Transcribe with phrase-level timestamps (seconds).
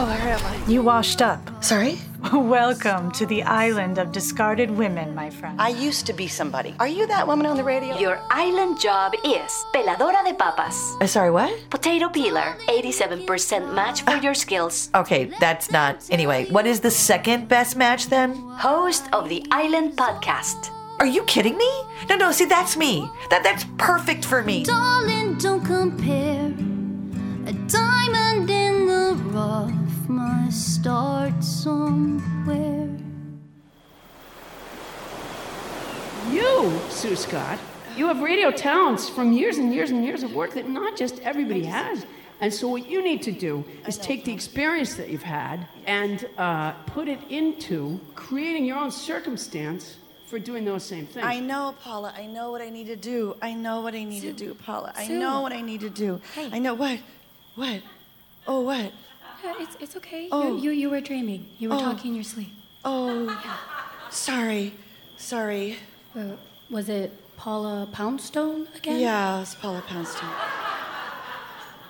[0.00, 0.70] Oh, where am I?
[0.70, 1.40] You washed up.
[1.58, 1.98] Sorry?
[2.32, 5.60] Welcome to the island of discarded women, my friend.
[5.60, 6.76] I used to be somebody.
[6.78, 7.98] Are you that woman on the radio?
[7.98, 10.94] Your island job is peladora de papas.
[11.00, 11.50] Uh, sorry, what?
[11.70, 14.88] Potato peeler, 87% match for your skills.
[14.94, 16.06] Okay, that's not.
[16.10, 18.36] Anyway, what is the second best match then?
[18.54, 20.70] Host of the Island Podcast.
[21.00, 21.72] Are you kidding me?
[22.08, 23.10] No, no, see, that's me.
[23.30, 24.62] That That's perfect for me.
[24.62, 26.54] Darling, don't compare.
[27.48, 28.57] A diamond in the
[29.18, 32.88] rough must start somewhere.
[36.30, 37.58] You, Sue Scott,
[37.96, 41.20] you have radio talents from years and years and years of work that not just
[41.20, 42.06] everybody has.
[42.40, 46.28] And so, what you need to do is take the experience that you've had and
[46.38, 49.96] uh, put it into creating your own circumstance
[50.28, 51.26] for doing those same things.
[51.26, 52.14] I know, Paula.
[52.16, 53.34] I know what I need to do.
[53.42, 54.92] I know what I need to do, Paula.
[54.94, 56.20] I know what I need to do.
[56.34, 56.50] Hey.
[56.52, 57.00] I know what?
[57.56, 57.82] What?
[58.46, 58.92] Oh, what?
[59.44, 60.28] Yeah, it's, it's okay.
[60.32, 60.56] Oh.
[60.56, 61.48] You, you, you were dreaming.
[61.58, 61.80] You were Oh.
[61.80, 62.50] talking in your sleep.
[62.84, 63.28] Oh,
[64.10, 64.74] sorry.
[65.16, 65.76] Sorry.
[66.16, 66.36] Uh,
[66.70, 69.00] was it Paula Poundstone again?
[69.00, 70.30] Yeah, it's Paula Poundstone.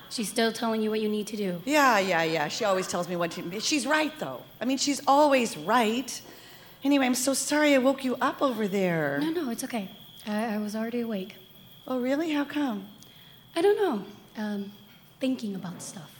[0.09, 1.61] She's still telling you what you need to do.
[1.65, 2.47] Yeah, yeah, yeah.
[2.47, 3.59] She always tells me what to.
[3.59, 4.41] She's right, though.
[4.59, 6.19] I mean, she's always right.
[6.83, 9.19] Anyway, I'm so sorry I woke you up over there.
[9.21, 9.89] No, no, it's okay.
[10.25, 11.35] I, I was already awake.
[11.87, 12.31] Oh, really?
[12.31, 12.87] How come?
[13.55, 14.05] I don't know.
[14.43, 14.71] Um,
[15.19, 16.18] thinking about stuff.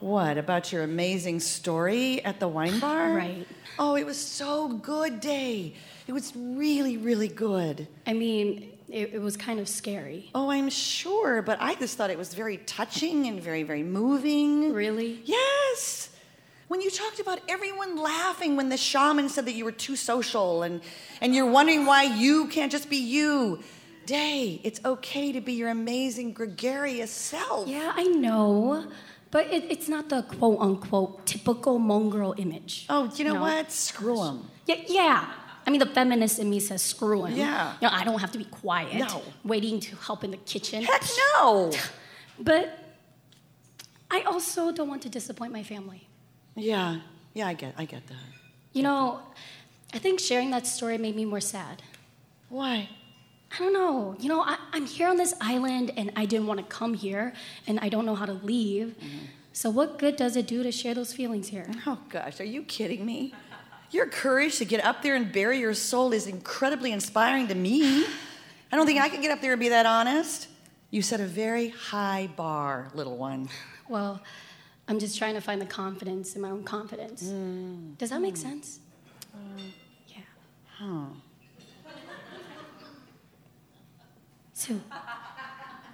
[0.00, 3.12] What about your amazing story at the wine bar?
[3.12, 3.46] Right.
[3.78, 5.74] Oh, it was so good, Day.
[6.06, 7.86] It was really, really good.
[8.06, 10.30] I mean, it, it was kind of scary.
[10.34, 14.72] Oh, I'm sure, but I just thought it was very touching and very, very moving.
[14.72, 15.20] Really?
[15.24, 16.08] Yes.
[16.68, 20.62] When you talked about everyone laughing when the shaman said that you were too social
[20.62, 20.80] and,
[21.20, 23.60] and you're wondering why you can't just be you.
[24.06, 27.68] Day, it's okay to be your amazing, gregarious self.
[27.68, 28.88] Yeah, I know.
[29.30, 32.86] But it, it's not the quote unquote typical Hmong girl image.
[32.88, 33.40] Oh, you know No.
[33.42, 33.70] what?
[33.70, 34.50] Screw them.
[34.66, 35.32] Yeah, yeah.
[35.66, 37.36] I mean, the feminist in me says screw him.
[37.36, 37.74] Yeah.
[37.80, 38.94] You know, I don't have to be quiet.
[39.08, 39.22] No.
[39.44, 40.82] Waiting to help in the kitchen.
[40.82, 41.04] Heck
[41.36, 41.70] no.
[42.42, 42.78] But
[44.10, 46.08] I also don't want to disappoint my family.
[46.56, 47.00] Yeah,
[47.34, 48.16] yeah, I get, I get that.
[48.72, 49.20] You know,
[49.94, 51.82] I think sharing that story made me more sad.
[52.48, 52.88] Why?
[53.52, 54.14] I don't know.
[54.18, 57.32] You know, I, I'm here on this island and I didn't want to come here
[57.66, 58.96] and I don't know how to leave.
[58.98, 59.18] Mm-hmm.
[59.52, 61.68] So, what good does it do to share those feelings here?
[61.86, 63.34] Oh gosh, are you kidding me?
[63.90, 68.04] Your courage to get up there and bury your soul is incredibly inspiring to me.
[68.70, 70.46] I don't think I could get up there and be that honest.
[70.90, 73.48] You set a very high bar, little one.
[73.88, 74.22] Well,
[74.86, 77.24] I'm just trying to find the confidence in my own confidence.
[77.24, 77.98] Mm.
[77.98, 78.78] Does that make sense?
[79.34, 79.62] Uh,
[80.08, 81.06] yeah.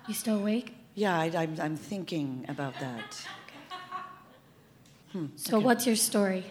[0.08, 0.74] You still awake?
[0.94, 3.26] Yeah, I, I'm, I'm thinking about that.
[5.12, 5.26] Hmm.
[5.36, 6.44] So, what's your story?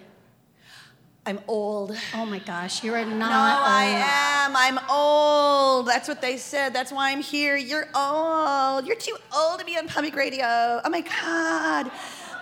[1.27, 1.97] I'm old.
[2.13, 3.17] Oh my gosh, you are not.
[3.17, 4.55] No, I am.
[4.55, 5.87] I'm old.
[5.87, 6.71] That's what they said.
[6.71, 7.55] That's why I'm here.
[7.55, 8.85] You're old.
[8.85, 10.81] You're too old to be on public radio.
[10.83, 11.89] Oh my God.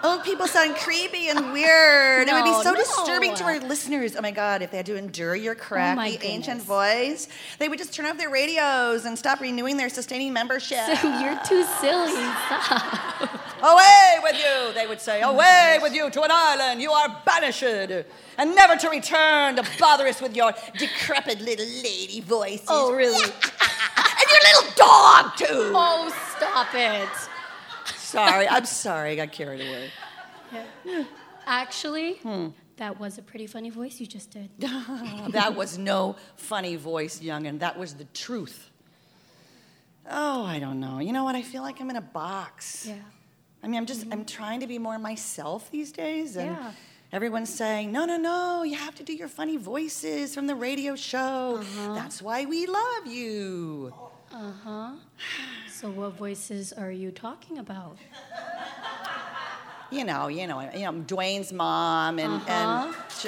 [0.04, 2.28] Old people sound creepy and weird.
[2.28, 2.76] it would be so no.
[2.76, 4.18] disturbing to our listeners.
[4.18, 7.80] Oh my God, if they had to endure your oh crappy ancient voice, they would
[7.80, 10.98] just turn off their radios and stop renewing their sustaining membership.
[10.98, 12.12] Sue, you're too silly.
[12.12, 13.30] Stop.
[13.64, 15.22] Away with you, they would say.
[15.22, 16.82] Away with you to an island.
[16.82, 17.64] You are banished.
[17.64, 22.68] And never to return to bother us with your decrepit little lady voices.
[22.68, 23.24] Oh, really?
[23.24, 25.72] and your little dog, too.
[25.74, 27.30] Oh, stop it.
[28.14, 29.14] Sorry, I'm sorry.
[29.14, 29.90] I got carried away.
[31.48, 32.20] Actually,
[32.78, 34.52] that was a pretty funny voice you just did.
[34.60, 37.58] that was no funny voice, youngin'.
[37.58, 38.70] That was the truth.
[40.08, 41.00] Oh, I don't know.
[41.00, 41.36] You know what?
[41.36, 42.86] I feel like I'm in a box.
[42.86, 42.98] Yeah.
[43.64, 46.36] I mean, I'm just, I'm trying to be more myself these days.
[46.36, 46.72] And Yeah.
[47.12, 50.96] everyone's saying, no, no, no, you have to do your funny voices from the radio
[50.96, 51.58] show.
[51.62, 51.96] Uh-huh.
[51.96, 53.92] That's why we love you.
[54.32, 54.92] Uh-huh.
[55.84, 57.98] So, what voices are you talking about?
[59.92, 62.52] You know, you know, you know, Dwayne's mom and, Uh-huh.
[62.52, 63.28] and sh-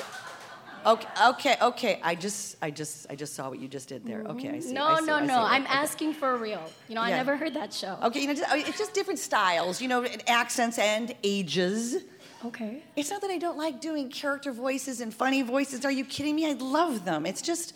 [0.84, 2.00] okay, okay, okay.
[2.02, 4.24] I just, I just, I just saw what you just did there.
[4.30, 4.74] Okay, I see.
[4.74, 5.28] No, I see, no, I see.
[5.28, 5.44] no.
[5.44, 5.74] I'm Okay.
[5.76, 6.64] asking for a real.
[6.88, 8.00] You know, I never heard that show.
[8.02, 11.98] Okay, you know, just, it's just different styles, you know, accents and ages.
[12.44, 12.82] Okay.
[12.96, 15.86] It's not that I don't like doing character voices and funny voices.
[15.86, 16.50] Are you kidding me?
[16.50, 17.28] I love them.
[17.28, 17.74] It's just,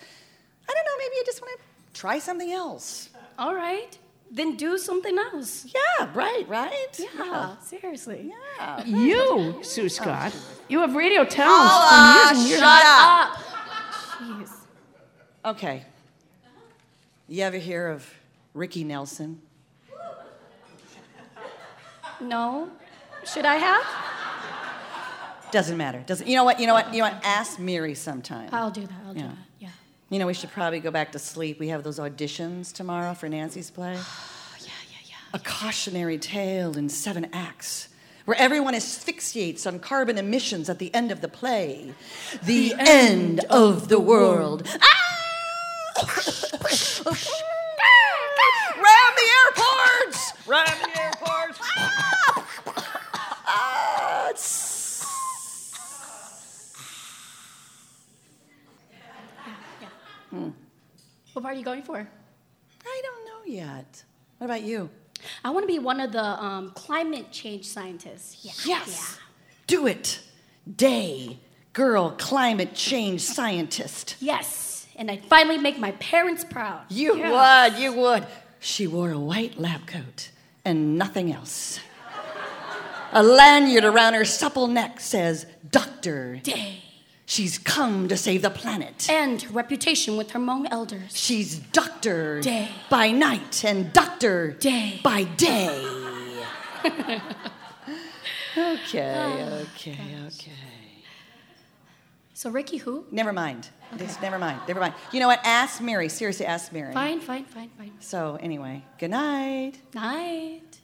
[0.68, 3.10] I don't know, maybe I just want to try something else.
[3.38, 3.96] All right.
[4.31, 5.66] Then do something else.
[5.66, 7.00] Yeah, right, right?
[7.00, 8.31] Yeah, seriously.
[8.60, 8.86] Yeah.
[8.86, 10.36] You, Sue Scott,
[10.68, 13.38] you have radio talents Paula, from years shut up.
[14.20, 14.52] Jeez.
[15.46, 15.84] Okay.
[17.28, 18.08] You ever hear of
[18.54, 19.42] Ricky Nelson?
[22.22, 22.70] No.
[23.26, 23.86] Should I have?
[25.52, 26.04] Doesn't matter.
[26.06, 26.28] Doesn't.
[26.28, 26.60] You know what?
[26.60, 26.94] You know what?
[26.94, 27.24] You know what?
[27.24, 28.50] Ask Miri sometime.
[28.52, 29.02] I'll do that.
[29.06, 29.38] I'll do that.
[29.60, 29.70] Yeah.
[30.09, 31.59] You know, we should probably go back to sleep.
[31.59, 33.97] We have those auditions tomorrow for Nancy's play.
[34.59, 35.15] Yeah, yeah, yeah.
[35.33, 37.88] A cautionary tale in seven acts,
[38.25, 41.94] where everyone asphyxiates on carbon emissions at the end of the play.
[42.44, 44.67] The, end, of the world.
[44.81, 45.95] Ah!
[48.81, 50.33] Ram the airports!
[50.47, 51.59] Ram the airports!
[53.47, 55.06] Ah, it's-
[61.39, 61.95] What part are you going for?
[62.86, 64.03] I don't know yet.
[64.39, 64.89] What about you?
[65.41, 68.44] I want to be one of the um, climate change scientists.
[68.44, 68.51] Yeah.
[68.65, 69.18] Yes.
[69.65, 70.19] Do it.
[70.75, 71.39] Day,
[71.71, 74.18] girl, climate change scientist.
[74.19, 74.86] Yes.
[74.97, 76.81] And I'd finally make my parents proud.
[76.89, 77.69] You Yeah.
[77.69, 78.27] would, you would.
[78.59, 80.31] She wore a white lab coat
[80.65, 81.80] and nothing else.
[83.13, 86.42] A lanyard around her supple neck says, Doctor.
[86.44, 86.83] Day.
[87.30, 89.08] She's come to save the planet.
[89.08, 91.16] And her reputation with her Hmong elders.
[91.16, 92.70] She's Doctor Day.
[92.90, 95.00] by night and Doctor Day.
[95.04, 95.68] by day.
[98.58, 100.52] okay, oh, okay, okay.
[102.34, 103.06] So Ricky who?
[103.12, 103.70] Never mind.
[103.96, 104.62] Just never mind.
[104.68, 104.96] Never mind.
[105.14, 105.42] You know what?
[105.44, 106.10] Ask Mary.
[106.10, 106.96] Seriously, ask Mary.
[106.96, 107.92] Fine, fine, fine, fine.
[108.00, 109.74] So anyway, good night.
[109.94, 110.80] Night.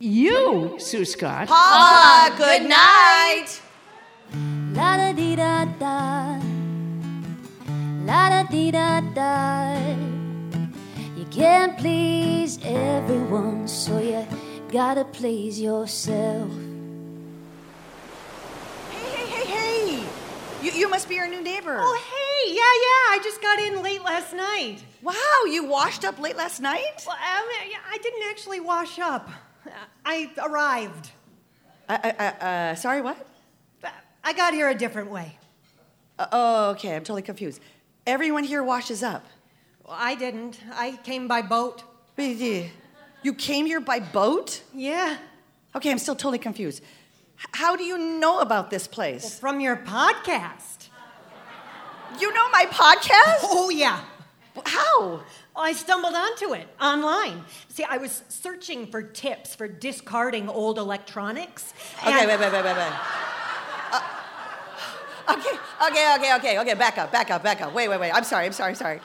[0.00, 1.46] You, Sue Scott.
[1.46, 3.60] Paula, good night.
[4.72, 6.40] La da dee da da.
[8.04, 9.76] La da dee da da.
[11.16, 14.26] You can't please everyone, so you
[14.70, 16.50] gotta please yourself.
[18.90, 20.04] Hey, hey, hey, hey.
[20.62, 21.78] You, you must be our new neighbor.
[21.80, 23.14] Oh, hey, yeah, yeah.
[23.14, 24.78] I just got in late last night.
[25.02, 27.04] Wow, you washed up late last night?
[27.06, 27.20] Well, um,
[27.90, 29.30] I didn't actually wash up.
[30.04, 31.10] I arrived.
[31.88, 33.16] Uh, uh, uh, uh, sorry, what?
[34.26, 35.38] I got here a different way.
[36.18, 37.60] Uh, oh, okay, I'm totally confused.
[38.08, 39.24] Everyone here washes up.
[39.86, 40.58] Well, I didn't.
[40.74, 41.84] I came by boat.
[42.18, 44.62] You came here by boat?
[44.74, 45.16] Yeah.
[45.76, 46.82] Okay, I'm still totally confused.
[47.38, 49.38] H- How do you know about this place?
[49.38, 50.88] From your podcast.
[52.18, 53.38] You know my podcast?
[53.44, 54.00] Oh, yeah.
[54.64, 55.22] How?
[55.54, 57.44] I stumbled onto it online.
[57.68, 61.72] See, I was searching for tips for discarding old electronics.
[62.04, 62.92] Okay, wait, wait, wait, wait, wait.
[65.26, 65.58] Uh, okay,
[65.88, 66.74] okay, okay, okay, okay.
[66.74, 67.74] Back up, back up, back up.
[67.74, 68.10] Wait, wait, wait.
[68.12, 69.00] I'm sorry, I'm sorry, I'm sorry.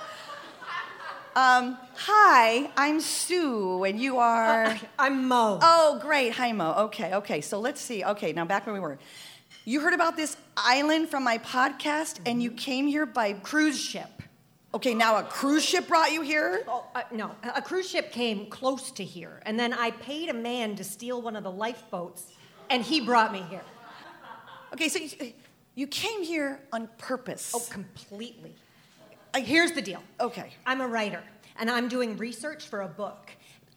[1.33, 4.77] Um, hi, I'm Sue, and you are.
[4.99, 5.59] I'm Mo.
[5.61, 6.33] Oh, great.
[6.33, 6.73] Hi, Mo.
[6.85, 7.41] Okay, okay.
[7.41, 8.03] So let's see.
[8.03, 8.99] Okay, now back where we were.
[9.63, 14.09] You heard about this island from my podcast, and you came here by cruise ship.
[14.73, 16.63] Okay, now a cruise ship brought you here?
[16.67, 17.31] Oh, uh, no.
[17.55, 21.21] A cruise ship came close to here, and then I paid a man to steal
[21.21, 22.31] one of the lifeboats,
[22.69, 23.63] and he brought me here.
[24.73, 24.99] Okay, so
[25.81, 27.51] you, came here on purpose.
[27.53, 28.55] Oh, completely.
[29.33, 30.01] Uh, here's the deal.
[30.19, 30.51] Okay.
[30.65, 31.23] I'm a writer,
[31.57, 33.31] and I'm doing research for a book.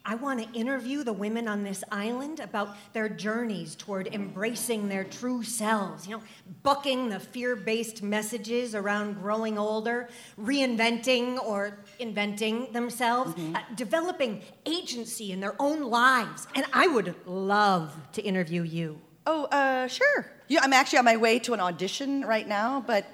[0.07, 5.03] I want to interview the women on this island about their journeys toward embracing their
[5.03, 6.23] true selves, you know,
[6.63, 15.33] bucking the fear based messages around growing older, reinventing or inventing themselves, uh, developing agency
[15.33, 16.49] in their own lives.
[16.55, 19.01] And I would love to interview you.
[19.27, 20.27] Oh, uh, sure.
[20.49, 23.07] Yeah, I'm actually on my way to an audition right now, but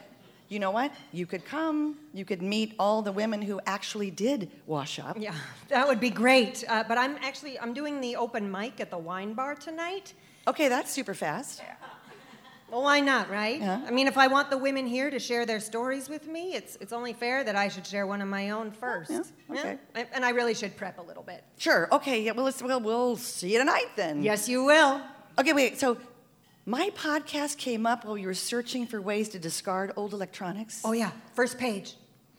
[0.49, 0.93] you know what?
[1.13, 1.97] You could come.
[2.13, 5.17] You could meet all the women who actually did wash up.
[5.21, 5.35] Yeah,
[5.69, 6.65] that would be great.
[6.69, 10.13] Uh, but I'm actually I'm doing the open mic at the wine bar tonight.
[10.49, 11.63] Okay, that's super fast.
[12.71, 13.61] Well, why not, right?
[13.61, 13.81] Yeah.
[13.85, 16.77] I mean, if I want the women here to share their stories with me, it's
[16.81, 19.11] it's only fair that I should share one of my own first.
[19.11, 19.23] yeah,
[19.59, 19.79] okay.
[19.95, 21.43] And- And I really should prep a little bit.
[21.59, 21.89] Sure.
[21.93, 22.23] Okay.
[22.23, 22.33] Yeah.
[22.33, 24.23] Well, let's, well, we'll see you tonight then.
[24.23, 25.01] Yes, you will.
[25.41, 25.55] Okay.
[25.55, 25.81] Wait.
[25.81, 25.97] So,
[26.67, 30.83] my podcast came up while you were searching for ways to discard old electronics.
[30.85, 31.97] Oh yeah, first page.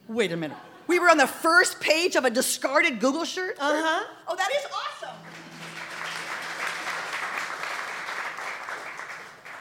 [0.07, 0.57] Wait a minute.
[0.85, 3.57] We were on the first page of a discarded Google shirt.
[3.59, 4.05] Uh huh.
[4.27, 5.17] Oh, that is awesome.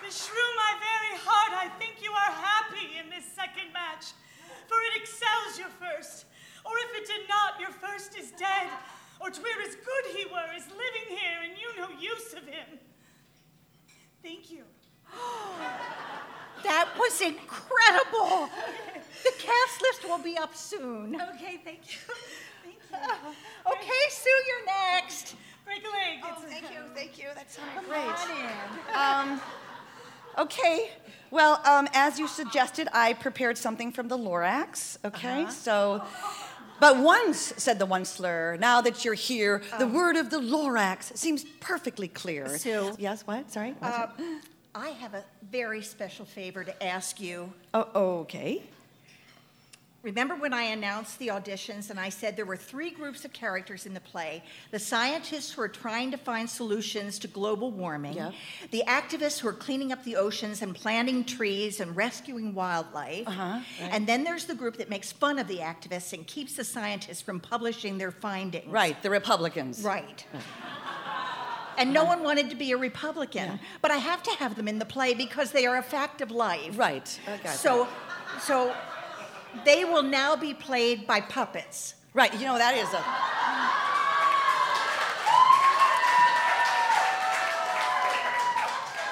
[0.05, 4.13] Beshrew my very heart, I think you are happy in this second match,
[4.69, 6.27] for it excels your first.
[6.67, 8.69] Or if it did not, your first is dead.
[9.19, 12.79] Or twere as good he were as living here, and you no use of him.
[14.23, 14.63] Thank you.
[16.63, 18.51] That was incredible.
[19.25, 21.15] The cast list will be up soon.
[21.19, 21.99] Okay, thank you.
[22.63, 23.31] Thank you.
[23.73, 25.37] Okay, Sue, you're next.
[25.65, 26.19] Break a leg.
[26.23, 26.81] Oh, It's- thank you.
[26.95, 27.25] Thank you.
[27.35, 28.01] That sounded Come great.
[28.01, 29.31] on in.
[29.33, 29.41] Um,
[30.39, 30.91] okay.
[31.31, 34.99] Well, um, as you suggested, I prepared something from the Lorax.
[35.05, 35.47] Okay.
[35.51, 36.05] So,
[36.81, 38.57] but once said the Once-ler.
[38.59, 42.59] Now that you're here, the word of the Lorax seems perfectly clear.
[42.59, 42.95] Sue.
[42.99, 43.27] Yes.
[43.27, 43.51] What?
[43.51, 43.75] Sorry.
[43.81, 44.09] Uh,
[44.75, 47.53] I have a very special favor to ask you.
[47.75, 48.63] Oh, okay.
[50.03, 53.85] Remember when I announced the auditions and I said there were three groups of characters
[53.85, 58.31] in the play the scientists who are trying to find solutions to global warming, Yeah.
[58.71, 63.43] the activists who are cleaning up the oceans and planting trees and rescuing wildlife, Uh-huh,
[63.43, 63.65] right.
[63.93, 67.21] and then there's the group that makes fun of the activists and keeps the scientists
[67.21, 68.67] from publishing their findings.
[68.69, 69.83] Right, the Republicans.
[69.83, 70.25] Right.
[71.77, 74.79] And no one wanted to be a Republican, but I have to have them in
[74.79, 76.79] the play because they are a fact of life.
[76.79, 77.07] Right.
[77.55, 77.89] So,
[78.41, 78.75] so
[79.65, 81.95] they will now be played by puppets.
[82.13, 83.03] Right, you know, that is a.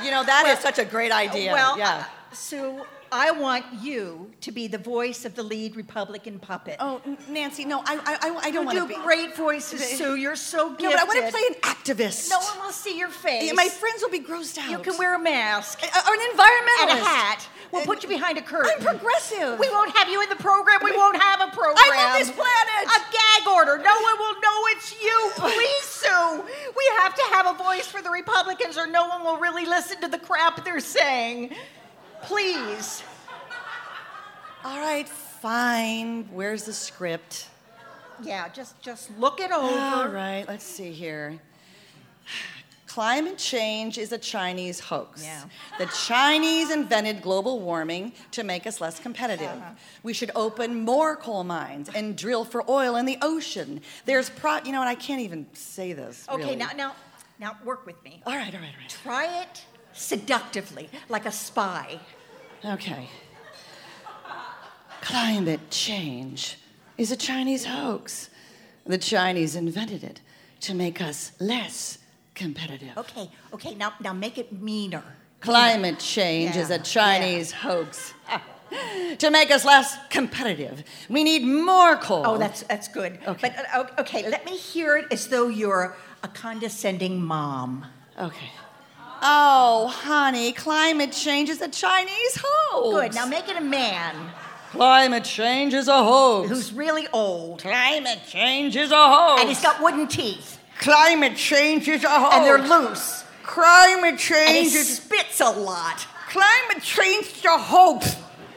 [0.05, 1.53] You know, that is such a great idea.
[1.53, 2.05] Well, yeah.
[2.31, 6.77] uh, Sue, I want you to be the voice of the lead Republican puppet.
[6.81, 9.03] Oh, Nancy, no, I, I, I- I don't you want to do be.
[9.03, 10.17] great voices, Sue.
[10.17, 10.85] You're so gifted.
[10.85, 12.31] No, but I want to play an activist.
[12.31, 13.53] No one will see your face.
[13.55, 14.71] My friends will be grossed out.
[14.71, 15.83] You can wear a mask.
[15.83, 16.83] Or an environmentalist.
[16.83, 17.49] And a hat.
[17.73, 18.71] We'll put you behind a curtain.
[18.79, 19.59] I'm progressive.
[19.59, 20.81] We won't have you in the program.
[20.83, 21.77] We won't have a program.
[21.93, 22.87] I'm on this planet.
[22.87, 23.77] A gag order.
[23.77, 25.31] No one will know it's you.
[25.37, 26.43] Please, Sue.
[26.77, 30.01] We have to have a voice for the Republicans or no one will really listen
[30.01, 31.55] to the crap they're saying.
[32.23, 33.03] Please.
[34.65, 36.29] All right, fine.
[36.33, 37.49] Where's the script?
[38.23, 39.79] Yeah, just just look it over.
[39.79, 41.39] All right, let's see here.
[42.87, 45.23] Climate change is a Chinese hoax.
[45.23, 45.45] Yeah.
[45.79, 49.47] The Chinese invented global warming to make us less competitive.
[49.47, 49.75] Uh-huh.
[50.03, 53.83] We should open more coal mines and drill for oil in the ocean.
[54.05, 56.27] There's pro, you know, and I can't even say this.
[56.29, 56.57] Okay, really.
[56.57, 56.97] now now
[57.39, 58.21] now work with me.
[58.27, 58.89] All right, all right, all right.
[58.89, 59.65] Try it
[59.99, 62.01] seductively, like a spy.
[62.65, 63.09] Okay.
[65.01, 66.59] Climate change
[66.97, 68.31] is a Chinese hoax.
[68.85, 70.21] The Chinese invented it
[70.61, 71.99] to make us less
[72.35, 72.97] competitive.
[72.97, 75.05] Okay, okay, now now make it meaner.
[75.41, 78.15] Climate change is a Chinese hoax.
[79.19, 80.85] to make us less competitive.
[81.09, 82.23] We need more coal.
[82.27, 83.19] Oh, that's that's good.
[83.27, 83.49] Okay.
[83.49, 87.87] But uh, okay, let me hear it as though you're a condescending mom.
[88.19, 88.51] Okay.
[89.21, 92.95] Oh, honey, climate change is a Chinese hoax.
[92.95, 93.15] Good.
[93.15, 94.15] Now make it a man
[94.71, 96.51] Climate change is a hoax.
[96.51, 99.41] who's really old Climate change is a hoax.
[99.41, 102.35] and he's got wooden teeth Climate change is a hoax.
[102.37, 106.07] and they're loose Climate change and he is spits a lot.
[106.29, 108.15] climate change is a hoax.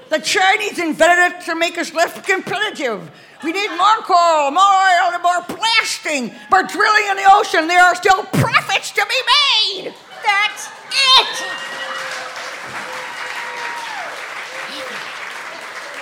[0.10, 3.10] The Chinese invented it to make us less competitive.
[3.46, 6.32] We need more coal, more oil, and more blasting.
[6.51, 7.70] We're drilling in the ocean.
[7.70, 9.94] There are still profits to be made.
[10.24, 11.34] That's it.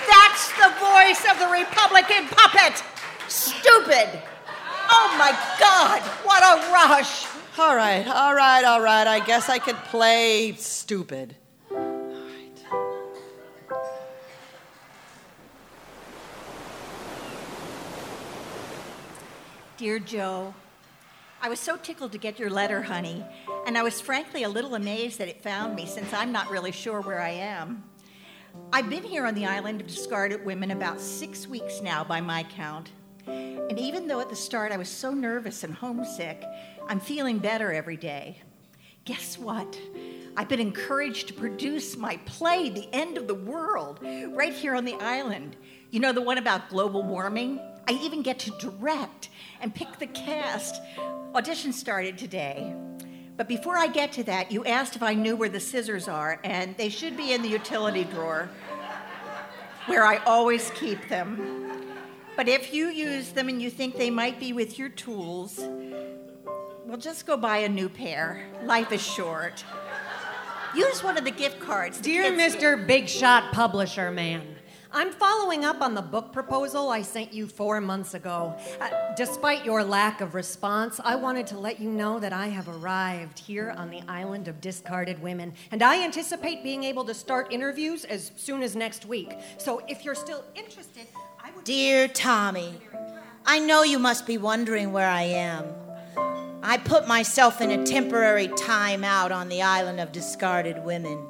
[0.08, 2.82] That's the voice of the Republican puppet.
[3.28, 4.22] Stupid.
[4.90, 6.02] Oh my God!
[6.24, 7.26] What a rush.
[7.58, 9.06] All right, all right, all right.
[9.06, 11.36] I guess I could play stupid.
[19.76, 20.54] Dear Joe,
[21.42, 23.24] I was so tickled to get your letter, honey,
[23.66, 26.70] and I was frankly a little amazed that it found me since I'm not really
[26.70, 27.82] sure where I am.
[28.74, 32.42] I've been here on the island of discarded women about six weeks now, by my
[32.42, 32.90] count.
[33.26, 36.44] And even though at the start I was so nervous and homesick,
[36.88, 38.42] I'm feeling better every day.
[39.06, 39.80] Guess what?
[40.36, 44.84] I've been encouraged to produce my play, The End of the World, right here on
[44.84, 45.56] the island.
[45.90, 47.60] You know, the one about global warming?
[47.88, 49.30] I even get to direct
[49.62, 50.80] and pick the cast.
[51.32, 52.74] Audition started today.
[53.36, 56.40] But before I get to that, you asked if I knew where the scissors are,
[56.42, 58.50] and they should be in the utility drawer,
[59.86, 61.86] where I always keep them.
[62.36, 65.60] But if you use them and you think they might be with your tools,
[66.84, 68.44] well, just go buy a new pair.
[68.64, 69.64] Life is short.
[70.74, 72.00] Use one of the gift cards.
[72.00, 72.84] Dear Mr.
[72.84, 74.56] Big Shot Publisher Man,
[74.92, 78.56] I'm following up on the book proposal I sent you four months ago.
[78.80, 82.68] Uh, despite your lack of response, I wanted to let you know that I have
[82.68, 87.52] arrived here on the island of discarded women, and I anticipate being able to start
[87.52, 89.32] interviews as soon as next week.
[89.58, 91.06] So if you're still interested,
[91.38, 91.64] I would.
[91.64, 92.74] Dear Tommy,
[93.46, 95.66] I know you must be wondering where I am.
[96.64, 101.26] I put myself in a temporary timeout on the island of discarded women.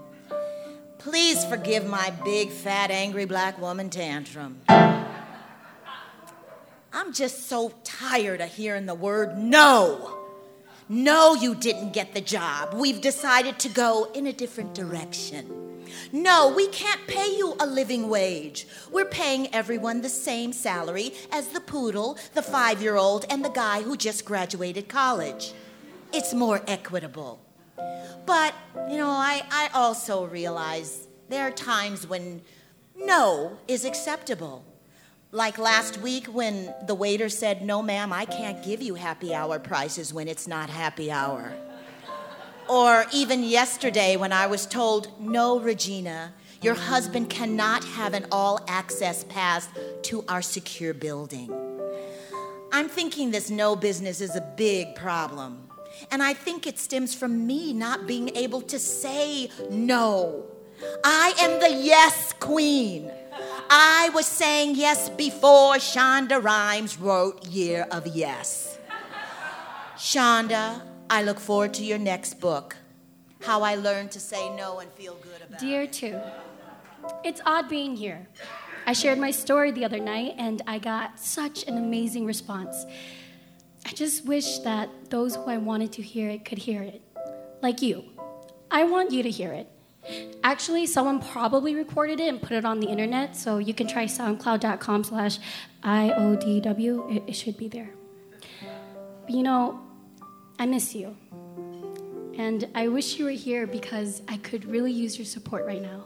[1.00, 4.60] Please forgive my big, fat, angry black woman tantrum.
[6.92, 10.18] I'm just so tired of hearing the word no.
[10.90, 12.74] No, you didn't get the job.
[12.74, 15.86] We've decided to go in a different direction.
[16.12, 18.66] No, we can't pay you a living wage.
[18.92, 23.48] We're paying everyone the same salary as the poodle, the five year old, and the
[23.48, 25.54] guy who just graduated college.
[26.12, 27.40] It's more equitable.
[28.26, 28.52] But,
[28.90, 32.42] you know, I, I also realize there are times when
[32.96, 34.64] no is acceptable.
[35.30, 39.60] Like last week when the waiter said, No, ma'am, I can't give you happy hour
[39.60, 41.54] prices when it's not happy hour.
[42.68, 48.58] Or even yesterday when I was told, No, Regina, your husband cannot have an all
[48.66, 49.68] access pass
[50.02, 51.48] to our secure building.
[52.72, 55.69] I'm thinking this no business is a big problem.
[56.10, 60.46] And I think it stems from me not being able to say no.
[61.04, 63.10] I am the yes queen.
[63.70, 68.78] I was saying yes before Shonda Rhimes wrote Year of Yes.
[69.96, 70.80] Shonda,
[71.10, 72.76] I look forward to your next book.
[73.42, 75.66] How I learned to say no and feel good about It.
[75.66, 76.20] Dear too,
[77.24, 78.28] it's odd being here.
[78.86, 82.86] I shared my story the other night and I got such an amazing response.
[83.90, 87.02] I just wish that those who I wanted to hear it could hear it.
[87.60, 88.04] Like you.
[88.70, 89.68] I want you to hear it.
[90.44, 94.04] Actually, someone probably recorded it and put it on the internet, so you can try
[94.04, 95.40] soundcloud.com slash
[95.82, 97.16] IODW.
[97.16, 97.90] It, it should be there.
[99.22, 99.80] But you know,
[100.56, 101.16] I miss you.
[102.38, 106.04] And I wish you were here because I could really use your support right now.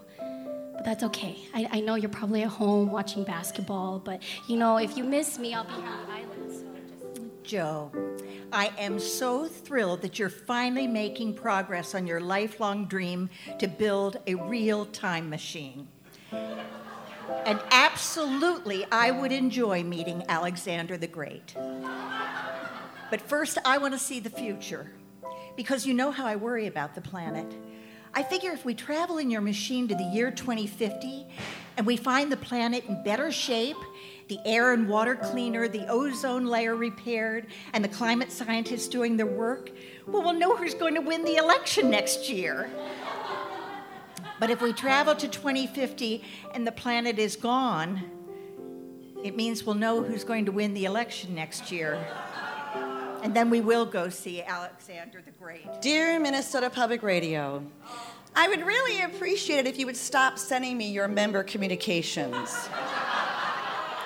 [0.73, 1.38] But that's okay.
[1.53, 5.38] I, I know you're probably at home watching basketball, but you know, if you miss
[5.38, 6.24] me, I'll be here
[7.45, 7.93] Joe,
[8.53, 14.17] I am so thrilled that you're finally making progress on your lifelong dream to build
[14.27, 15.87] a real time machine.
[16.33, 21.55] And absolutely, I would enjoy meeting Alexander the Great.
[23.11, 24.91] But first, I want to see the future
[25.55, 27.55] because you know how I worry about the planet.
[28.15, 31.27] I figure if we travel in your machine to the year 2050
[31.77, 33.77] and we find the planet in better shape,
[34.28, 39.26] the air and water cleaner, the ozone layer repaired, and the climate scientists doing their
[39.26, 39.71] work,
[40.07, 42.70] well, we'll know who's going to win the election next year.
[44.40, 48.03] But if we travel to 2050 and the planet is gone,
[49.22, 52.05] it means we'll know who's going to win the election next year.
[53.22, 55.64] And then we will go see Alexander the Great.
[55.81, 57.64] Dear Minnesota Public Radio,
[58.37, 62.68] I would really appreciate it if you would stop sending me your member communications.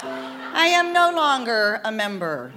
[0.02, 2.52] I am no longer a member.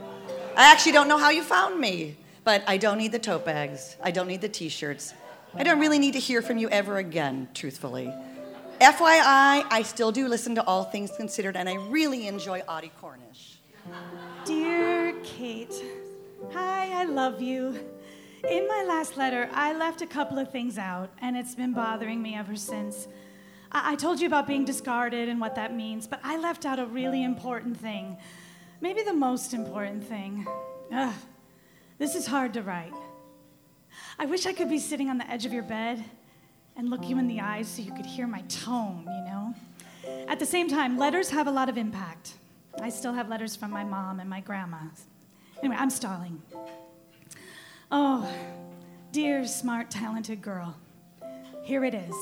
[0.56, 3.96] I actually don't know how you found me, but I don't need the tote bags.
[4.04, 5.14] I don't need the t shirts.
[5.56, 8.14] I don't really need to hear from you ever again, truthfully.
[8.80, 13.60] FYI, I still do listen to All Things Considered, and I really enjoy Audie Cornish.
[14.46, 15.74] Dear Kate,
[16.52, 17.78] hi, I love you.
[18.50, 22.22] In my last letter, I left a couple of things out, and it's been bothering
[22.22, 23.08] me ever since.
[23.72, 26.80] I, I told you about being discarded and what that means, but I left out
[26.80, 28.18] a really important thing.
[28.82, 30.48] Maybe the most important thing.
[30.94, 31.14] Ugh,
[31.98, 32.94] this is hard to write.
[34.18, 36.04] I wish I could be sitting on the edge of your bed
[36.76, 39.56] and look you in the eyes so you could hear my tone, you know?
[40.28, 42.34] At the same time, letters have a lot of impact.
[42.82, 44.78] I still have letters from my mom and my grandma.
[45.60, 46.42] Anyway, I'm stalling.
[47.92, 48.32] Oh,
[49.12, 50.76] dear, smart, talented girl,
[51.64, 52.16] here it is.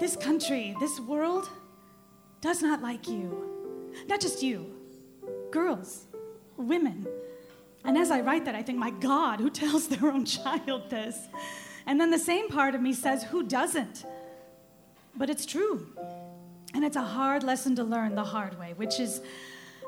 [0.00, 1.48] This country, this world
[2.40, 3.92] does not like you.
[4.08, 4.74] Not just you,
[5.50, 6.06] girls,
[6.56, 7.06] women.
[7.84, 11.28] And as I write that, I think, my God, who tells their own child this?
[11.86, 14.06] And then the same part of me says, who doesn't?
[15.14, 15.86] But it's true.
[16.72, 19.20] And it's a hard lesson to learn the hard way, which is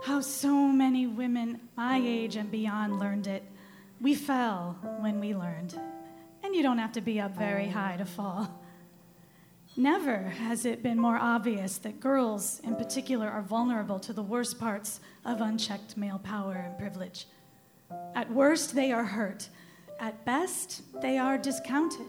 [0.05, 3.44] how so many women my age and beyond learned it.
[3.98, 5.79] We fell when we learned.
[6.42, 8.62] And you don't have to be up very high to fall.
[9.76, 14.58] Never has it been more obvious that girls, in particular, are vulnerable to the worst
[14.58, 17.26] parts of unchecked male power and privilege.
[18.14, 19.48] At worst, they are hurt.
[19.98, 22.06] At best, they are discounted.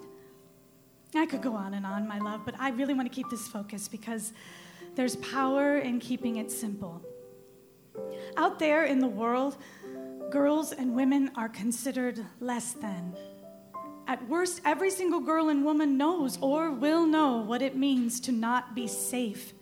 [1.16, 3.48] I could go on and on, my love, but I really want to keep this
[3.48, 4.34] focus because
[4.96, 7.02] there's power in keeping it simple.
[8.36, 9.56] Out there in the world,
[10.32, 13.16] girls and women are considered less than.
[14.08, 18.32] At worst, every single girl and woman knows or will know what it means to
[18.32, 19.54] not be safe.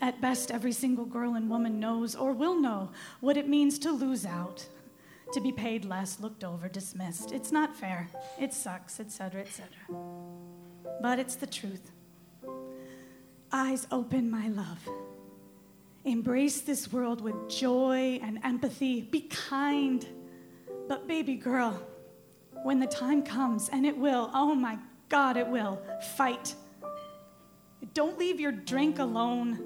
[0.00, 3.90] At best, every single girl and woman knows or will know what it means to
[3.90, 4.66] lose out,
[5.32, 7.32] to be paid less, looked over, dismissed.
[7.32, 8.08] It's not fair.
[8.38, 9.68] It sucks, etc., etc.
[11.00, 11.90] But it's the truth.
[13.50, 14.88] Eyes open, my love.
[16.04, 19.00] Embrace this world with joy and empathy.
[19.00, 20.06] Be kind.
[20.86, 21.82] But, baby girl,
[22.62, 25.80] when the time comes, and it will, oh my God, it will,
[26.16, 26.54] fight.
[27.94, 29.58] Don't leave your drink alone.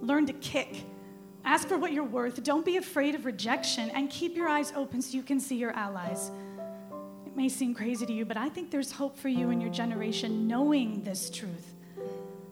[0.00, 0.84] Learn to kick.
[1.44, 2.42] Ask for what you're worth.
[2.42, 5.70] Don't be afraid of rejection and keep your eyes open so you can see your
[5.72, 6.30] allies.
[7.24, 9.70] It may seem crazy to you, but I think there's hope for you and your
[9.70, 11.74] generation knowing this truth.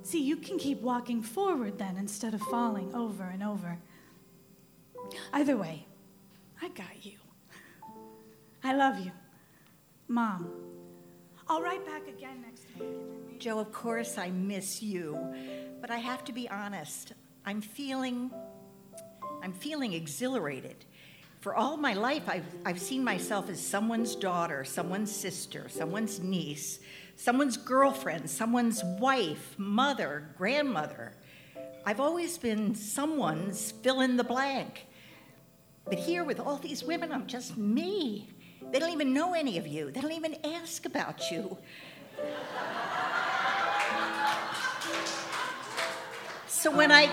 [0.02, 3.78] See, you can keep walking forward then instead of falling over and over.
[5.32, 5.86] Either way,
[6.62, 7.18] I got you.
[8.62, 9.10] I love you.
[10.08, 10.50] Mom.
[11.48, 13.38] I'll write back again next week.
[13.38, 15.18] Joe, of course I miss you,
[15.80, 17.12] but I have to be honest.
[17.44, 18.30] I'm feeling
[19.42, 20.86] I'm feeling exhilarated.
[21.40, 26.80] For all my life, I've, I've seen myself as someone's daughter, someone's sister, someone's niece,
[27.16, 31.12] someone's girlfriend, someone's wife, mother, grandmother.
[31.84, 34.86] I've always been someone's fill in the blank.
[35.84, 38.30] But here, with all these women, I'm just me.
[38.70, 41.56] They don't even know any of you, they don't even ask about you.
[46.46, 47.10] So when I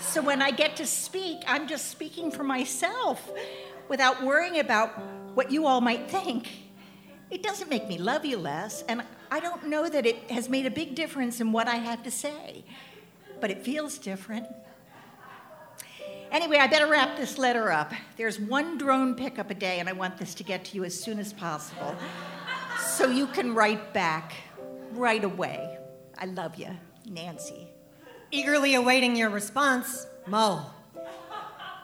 [0.00, 3.30] so when I get to speak, I'm just speaking for myself
[3.88, 4.90] without worrying about
[5.34, 6.48] what you all might think.
[7.30, 10.66] It doesn't make me love you less, and I don't know that it has made
[10.66, 12.64] a big difference in what I have to say,
[13.40, 14.46] but it feels different.
[16.30, 17.92] Anyway, I better wrap this letter up.
[18.16, 20.98] There's one drone pickup a day, and I want this to get to you as
[20.98, 21.96] soon as possible
[22.78, 24.34] so you can write back
[24.92, 25.78] right away.
[26.16, 26.68] I love you,
[27.06, 27.68] Nancy.
[28.30, 30.66] Eagerly awaiting your response, Mo.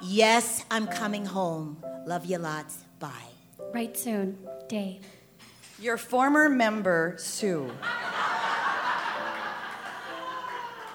[0.00, 1.82] Yes, I'm coming home.
[2.06, 2.84] Love you lots.
[3.00, 3.10] Bye.
[3.74, 5.00] Write soon, Dave.
[5.80, 7.70] Your former member, Sue.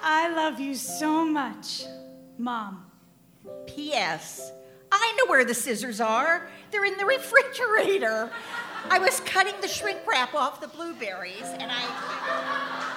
[0.03, 1.83] I love you so much,
[2.37, 2.90] Mom.
[3.67, 4.51] P.S.
[4.91, 6.49] I know where the scissors are.
[6.71, 8.31] They're in the refrigerator.
[8.89, 12.91] I was cutting the shrink wrap off the blueberries and I.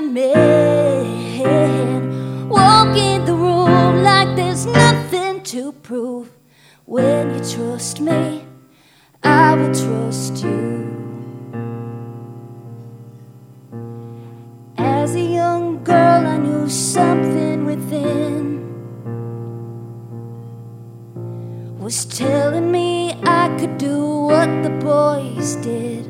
[0.00, 1.28] a man.
[2.48, 6.30] Walk in the room like there's nothing to prove.
[6.86, 8.44] When you trust me,
[9.22, 10.88] I will trust you.
[14.78, 18.40] As a young girl, I knew something within
[21.78, 23.98] was telling me I could do
[24.30, 26.09] what the boys did.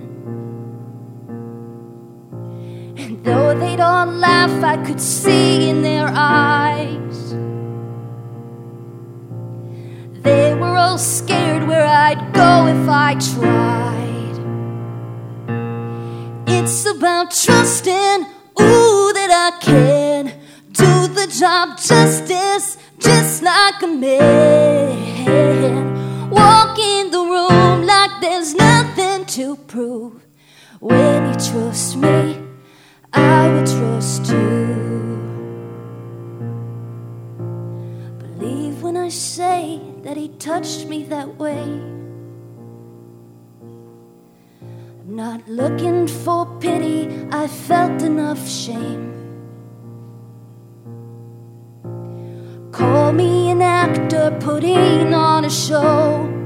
[3.22, 7.34] Though they'd all laugh, I could see in their eyes.
[10.22, 14.38] They were all scared where I'd go if I tried.
[16.46, 18.26] It's about trusting,
[18.60, 20.32] ooh, that I can
[20.72, 25.10] do the job justice, just like a man.
[26.30, 30.22] Walk in the room like there's nothing to prove.
[30.80, 32.49] When you trust me,
[33.40, 34.76] I will trust you.
[38.18, 41.62] Believe when I say that he touched me that way.
[45.00, 49.06] I'm not looking for pity, I felt enough shame.
[52.72, 56.39] Call me an actor putting on a show.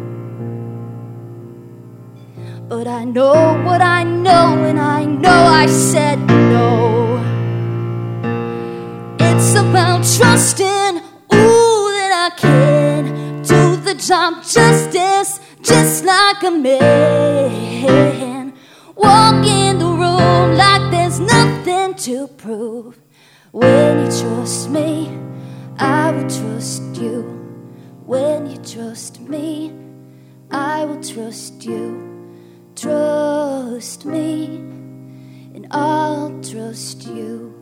[2.77, 7.23] But I know what I know, and I know I said no.
[9.21, 11.01] It's about trusting,
[11.33, 18.53] ooh, that I can do the job justice, just like a man.
[18.97, 22.99] Walk in the room like there's nothing to prove.
[23.53, 25.17] When you trust me,
[25.79, 27.23] I will trust you.
[28.05, 29.73] When you trust me,
[30.51, 32.04] I will trust you.
[32.85, 34.45] Trust me,
[35.55, 37.55] and I'll trust you.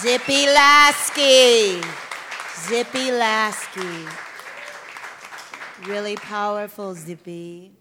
[0.00, 1.82] Zippy Lasky.
[2.66, 4.06] Zippy Lasky.
[5.84, 7.72] Really powerful, Zippy.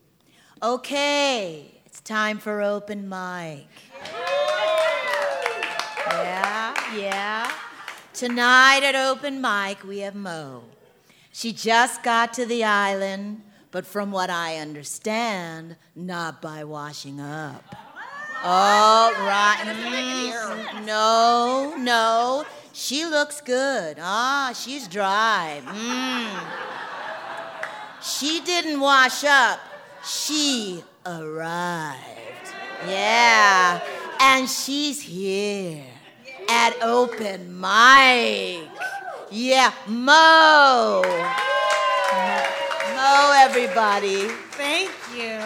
[0.62, 3.70] Okay, it's time for open mic.
[6.12, 7.52] Yeah, yeah.
[8.14, 10.64] Tonight at open mic, we have Mo.
[11.32, 17.76] She just got to the island, but from what I understand, not by washing up.
[18.44, 19.64] Oh, right.
[19.64, 22.46] Mm, no, no.
[22.74, 23.98] She looks good.
[24.02, 25.62] Ah, she's dry.
[25.66, 26.30] Mm.
[28.02, 29.60] She didn't wash up.
[30.04, 32.00] She arrived.
[32.88, 33.82] Yeah.
[34.20, 35.86] And she's here
[36.50, 38.68] at open mic.
[39.30, 41.04] Yeah, Mo.
[42.96, 44.28] Mo, everybody.
[44.58, 45.40] Thank you.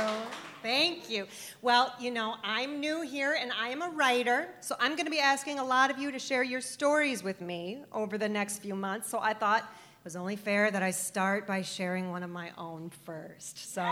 [0.61, 1.27] Thank you.
[1.61, 5.11] Well, you know, I'm new here and I am a writer, so I'm going to
[5.11, 8.59] be asking a lot of you to share your stories with me over the next
[8.59, 9.09] few months.
[9.09, 12.51] So I thought it was only fair that I start by sharing one of my
[12.57, 13.73] own first.
[13.73, 13.85] So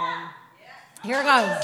[1.03, 1.61] here goes.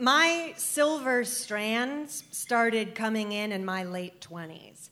[0.00, 4.88] My silver strands started coming in in my late 20s,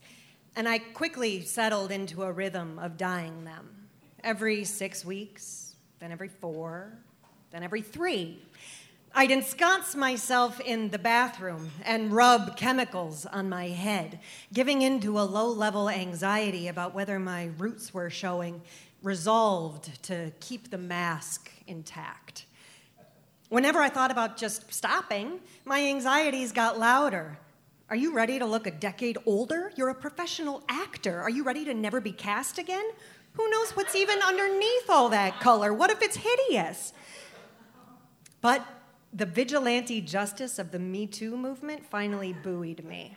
[0.55, 3.71] and I quickly settled into a rhythm of dyeing them
[4.23, 6.99] every six weeks, then every four,
[7.53, 8.45] then every three.
[9.15, 14.21] I'd ensconce myself in the bathroom and rub chemicals on my head,
[14.53, 18.61] giving into a low level anxiety about whether my roots were showing,
[19.03, 22.45] resolved to keep the mask intact.
[23.49, 27.39] Whenever I thought about just stopping, my anxieties got louder.
[27.89, 29.73] Are you ready to look a decade older?
[29.75, 31.23] You're a professional actor.
[31.23, 32.85] Are you ready to never be cast again?
[33.33, 35.73] Who knows what's even underneath all that color?
[35.73, 36.93] What if it's hideous?
[38.43, 38.67] But
[39.15, 43.17] the vigilante justice of the Me Too movement finally buoyed me.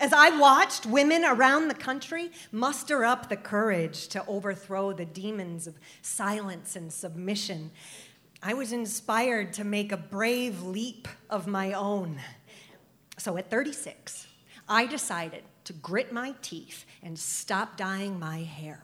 [0.00, 5.68] As I watched women around the country muster up the courage to overthrow the demons
[5.68, 7.70] of silence and submission,
[8.44, 12.20] I was inspired to make a brave leap of my own.
[13.16, 14.26] So at 36,
[14.68, 18.82] I decided to grit my teeth and stop dyeing my hair.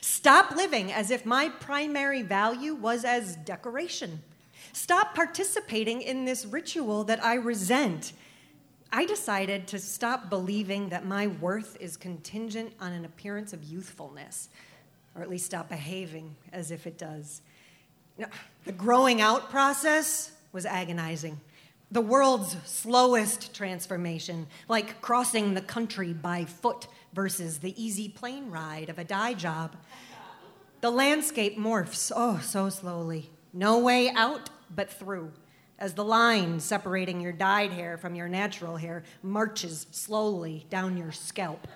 [0.00, 4.22] Stop living as if my primary value was as decoration.
[4.72, 8.12] Stop participating in this ritual that I resent.
[8.92, 14.48] I decided to stop believing that my worth is contingent on an appearance of youthfulness,
[15.16, 17.42] or at least stop behaving as if it does.
[18.64, 21.40] The growing out process was agonizing.
[21.90, 28.88] The world's slowest transformation, like crossing the country by foot versus the easy plane ride
[28.88, 29.76] of a dye job.
[30.80, 33.30] The landscape morphs, oh, so slowly.
[33.52, 35.32] No way out but through,
[35.78, 41.12] as the line separating your dyed hair from your natural hair marches slowly down your
[41.12, 41.68] scalp.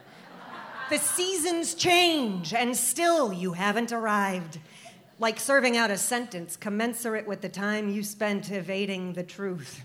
[0.91, 4.59] the seasons change, and still you haven't arrived
[5.21, 9.85] like serving out a sentence commensurate with the time you spent evading the truth.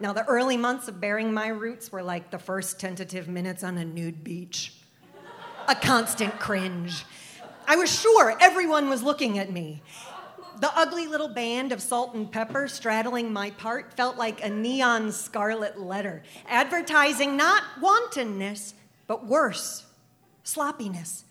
[0.00, 3.78] Now, the early months of bearing my roots were like the first tentative minutes on
[3.78, 4.74] a nude beach.
[5.68, 7.04] A constant cringe.
[7.66, 9.82] I was sure everyone was looking at me.
[10.60, 15.12] The ugly little band of salt and pepper straddling my part felt like a neon
[15.12, 18.74] scarlet letter, advertising not wantonness,
[19.06, 19.84] but worse,
[20.44, 21.26] sloppiness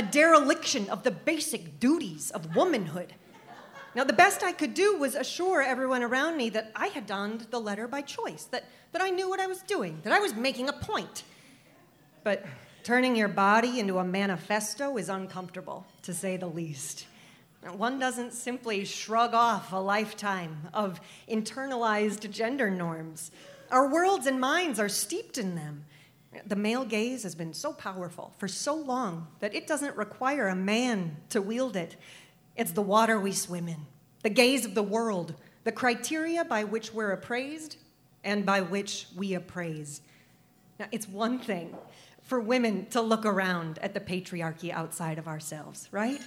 [0.00, 3.12] a dereliction of the basic duties of womanhood.
[3.94, 7.42] Now, the best I could do was assure everyone around me that I had donned
[7.50, 10.34] the letter by choice, that, that I knew what I was doing, that I was
[10.34, 11.24] making a point.
[12.24, 12.46] But
[12.82, 17.06] turning your body into a manifesto is uncomfortable, to say the least.
[17.70, 23.32] One doesn't simply shrug off a lifetime of internalized gender norms.
[23.70, 25.84] Our worlds and minds are steeped in them.
[26.46, 30.54] The male gaze has been so powerful for so long that it doesn't require a
[30.54, 31.96] man to wield it.
[32.56, 33.86] It's the water we swim in,
[34.22, 37.76] the gaze of the world, the criteria by which we're appraised
[38.22, 40.02] and by which we appraise.
[40.78, 41.76] Now, it's one thing
[42.22, 46.20] for women to look around at the patriarchy outside of ourselves, right?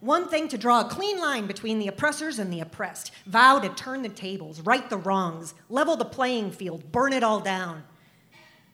[0.00, 3.68] One thing to draw a clean line between the oppressors and the oppressed, vow to
[3.68, 7.84] turn the tables, right the wrongs, level the playing field, burn it all down.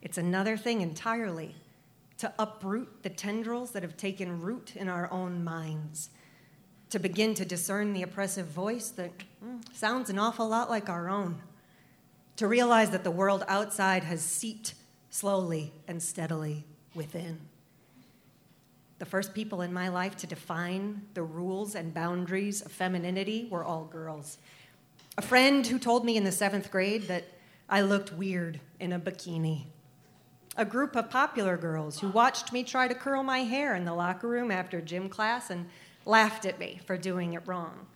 [0.07, 1.57] It's another thing entirely
[2.19, 6.11] to uproot the tendrils that have taken root in our own minds,
[6.90, 9.11] to begin to discern the oppressive voice that
[9.45, 11.42] mm, sounds an awful lot like our own,
[12.37, 14.75] to realize that the world outside has seeped
[15.11, 16.62] slowly and steadily
[16.95, 17.40] within.
[19.01, 23.64] The first people in my life to define the rules and boundaries of femininity were
[23.64, 24.38] all girls.
[25.19, 27.25] A friend who told me in the seventh grade that
[27.69, 29.64] I looked weird in a bikini
[30.57, 33.95] a group of popular girls who watched me try to curl my hair in the
[33.95, 35.66] locker room after gym class and
[36.05, 37.87] laughed at me for doing it wrong.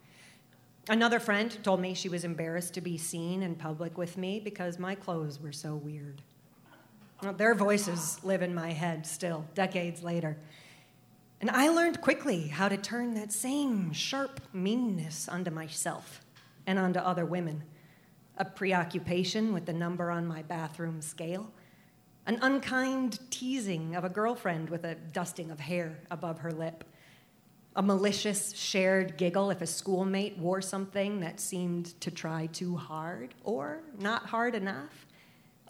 [0.89, 4.79] Another friend told me she was embarrassed to be seen in public with me because
[4.79, 6.21] my clothes were so weird.
[7.23, 10.37] Well, their voices live in my head still, decades later.
[11.41, 16.21] And I learned quickly how to turn that same sharp meanness onto myself
[16.67, 17.63] and onto other women.
[18.37, 21.53] A preoccupation with the number on my bathroom scale,
[22.31, 26.85] an unkind teasing of a girlfriend with a dusting of hair above her lip,
[27.75, 33.35] a malicious shared giggle if a schoolmate wore something that seemed to try too hard
[33.43, 35.07] or not hard enough.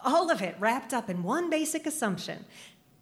[0.05, 2.45] All of it wrapped up in one basic assumption.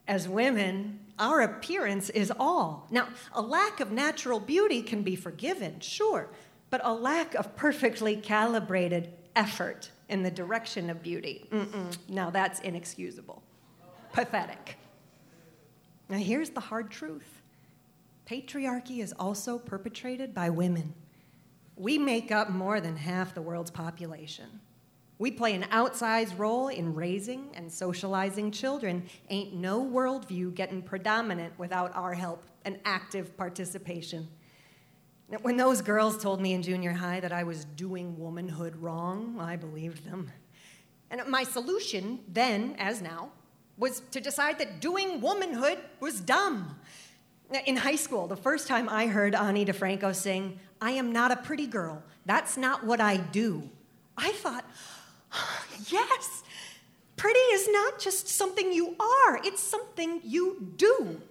[0.07, 2.87] As women, our appearance is all.
[2.89, 6.29] Now, a lack of natural beauty can be forgiven, sure,
[6.69, 11.49] but a lack of perfectly calibrated effort in the direction of beauty,
[12.07, 13.43] now that's inexcusable.
[14.13, 14.77] Pathetic.
[16.09, 17.41] Now, here's the hard truth
[18.27, 20.93] patriarchy is also perpetrated by women.
[21.75, 24.59] We make up more than half the world's population.
[25.17, 29.09] We play an outsized role in raising and socializing children.
[29.29, 34.27] Ain't no worldview getting predominant without our help and active participation.
[35.41, 39.55] When those girls told me in junior high that I was doing womanhood wrong, I
[39.55, 40.31] believed them.
[41.11, 43.31] And my solution, then as now,
[43.79, 46.77] was to decide that doing womanhood was dumb.
[47.65, 51.37] In high school, the first time I heard Ani DiFranco sing, I am not a
[51.37, 53.67] pretty girl, that's not what I do,
[54.15, 54.65] I thought,
[55.87, 56.43] yes,
[57.15, 61.21] pretty is not just something you are, it's something you do.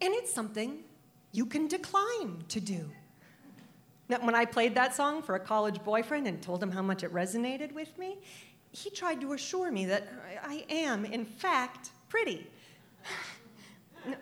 [0.00, 0.84] And it's something
[1.32, 2.88] you can decline to do.
[4.08, 7.02] Now, when I played that song for a college boyfriend and told him how much
[7.02, 8.18] it resonated with me,
[8.72, 10.08] he tried to assure me that
[10.44, 12.46] I am, in fact, pretty.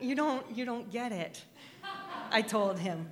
[0.01, 1.43] You don't, you don't get it,
[2.31, 3.11] I told him.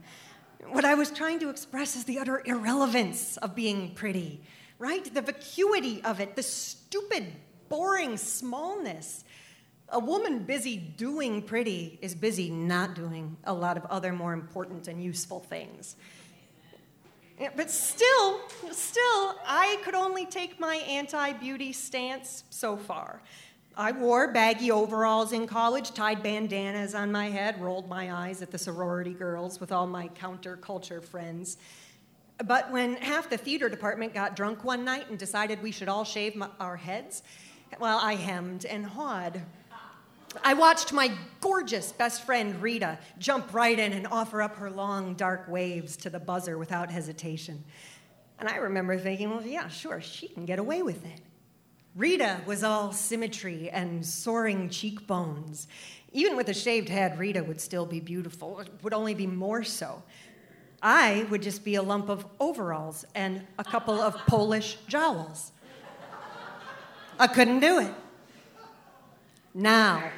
[0.68, 4.40] What I was trying to express is the utter irrelevance of being pretty,
[4.78, 5.04] right?
[5.12, 7.26] The vacuity of it, the stupid,
[7.68, 9.24] boring smallness.
[9.90, 14.88] A woman busy doing pretty is busy not doing a lot of other more important
[14.88, 15.96] and useful things.
[17.56, 23.20] But still, still, I could only take my anti beauty stance so far.
[23.76, 28.52] I wore baggy overalls in college, tied bandanas on my head, rolled my eyes at
[28.52, 31.56] the sorority girls with all my counterculture friends.
[32.44, 36.04] But when half the theater department got drunk one night and decided we should all
[36.04, 37.24] shave my, our heads,
[37.80, 39.42] well, I hemmed and hawed.
[40.42, 45.14] I watched my gorgeous best friend Rita jump right in and offer up her long,
[45.14, 47.62] dark waves to the buzzer without hesitation.
[48.38, 51.20] And I remember thinking, well, yeah, sure, she can get away with it.
[51.94, 55.68] Rita was all symmetry and soaring cheekbones.
[56.12, 59.62] Even with a shaved head, Rita would still be beautiful, it would only be more
[59.62, 60.02] so.
[60.82, 65.52] I would just be a lump of overalls and a couple of Polish jowls.
[67.18, 67.94] I couldn't do it.
[69.54, 70.10] Now,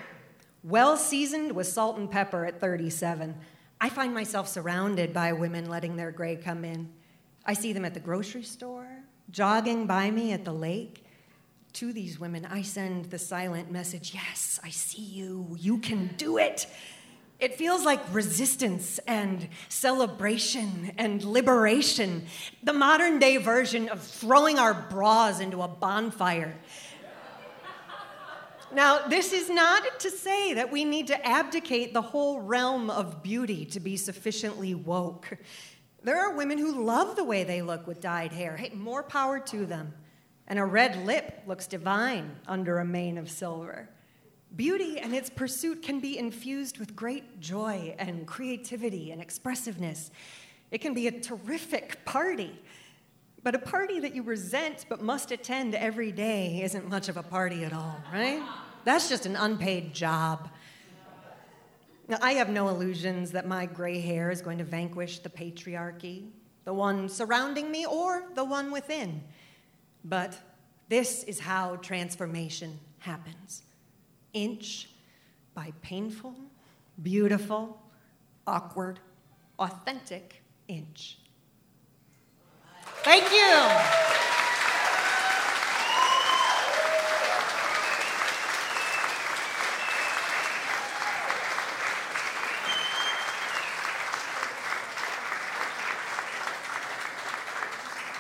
[0.66, 3.37] well seasoned with salt and pepper at 37,
[3.81, 6.92] I find myself surrounded by women letting their gray come in.
[7.44, 8.88] I see them at the grocery store,
[9.31, 11.05] jogging by me at the lake.
[11.74, 15.57] To these women, I send the silent message Yes, I see you.
[15.61, 16.66] You can do it.
[17.38, 22.26] It feels like resistance and celebration and liberation,
[22.62, 26.57] the modern day version of throwing our bras into a bonfire.
[28.76, 33.22] Now, this is not to say that we need to abdicate the whole realm of
[33.22, 35.38] beauty to be sufficiently woke.
[36.02, 38.54] There are women who love the way they look with dyed hair.
[38.54, 39.94] Hey, more power to them.
[40.46, 43.88] And a red lip looks divine under a mane of silver.
[44.54, 50.10] Beauty and its pursuit can be infused with great joy and creativity and expressiveness.
[50.70, 52.61] It can be a terrific party.
[53.42, 57.22] But a party that you resent but must attend every day isn't much of a
[57.22, 58.42] party at all, right?
[58.87, 60.49] That's just an unpaid job.
[62.07, 66.28] Now, I have no illusions that my gray hair is going to vanquish the patriarchy,
[66.64, 69.24] the one surrounding me or the one within.
[70.05, 70.39] But
[70.89, 73.64] this is how transformation happens
[74.32, 74.89] inch
[75.53, 76.37] by painful,
[77.03, 77.82] beautiful,
[78.47, 79.01] awkward,
[79.59, 81.18] authentic inch.
[83.03, 84.45] Thank you.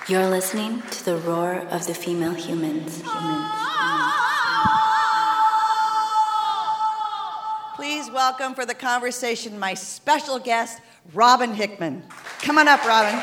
[0.08, 3.02] You're listening to the roar of the female humans.
[3.02, 3.50] humans.
[7.74, 10.80] Please welcome for the conversation my special guest,
[11.12, 12.04] Robin Hickman.
[12.40, 13.20] Come on up, Robin.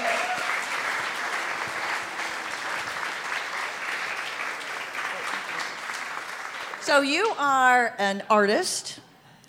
[6.82, 9.00] So, you are an artist,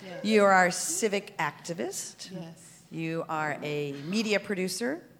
[0.04, 0.24] Yes.
[0.24, 2.54] you are a civic activist, Yes.
[2.90, 5.13] you are a media producer, Yes.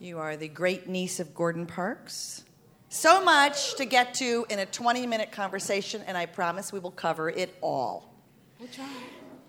[0.00, 2.44] You are the great niece of Gordon Parks.
[2.88, 6.90] So much to get to in a 20 minute conversation, and I promise we will
[6.90, 8.14] cover it all.
[8.58, 8.88] We'll try.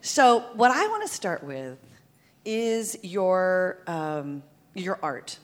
[0.01, 1.77] So, what I want to start with
[2.45, 4.43] is your, um,
[4.73, 5.37] your art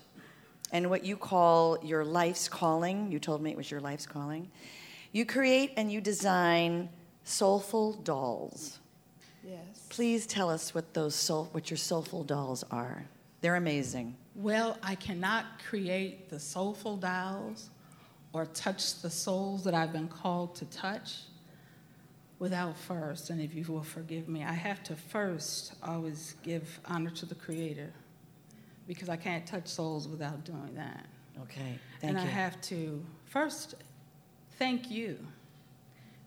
[0.71, 3.11] and what you call your life's calling.
[3.11, 4.49] You told me it was your life's calling.
[5.11, 6.89] You create and you design
[7.23, 8.79] soulful dolls.
[9.43, 9.87] Yes.
[9.89, 13.05] Please tell us what those soul, what your soulful dolls are.
[13.41, 14.15] They're amazing.
[14.35, 17.69] Well, I cannot create the soulful dolls
[18.33, 21.21] or touch the souls that I've been called to touch
[22.37, 27.11] without first, and if you will forgive me, I have to first always give honor
[27.11, 27.93] to the Creator
[28.87, 31.05] because I can't touch souls without doing that.
[31.43, 32.23] Okay, thank and you.
[32.23, 33.75] I have to first
[34.59, 35.17] thank you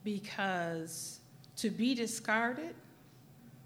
[0.03, 1.21] because
[1.57, 2.75] to be discarded,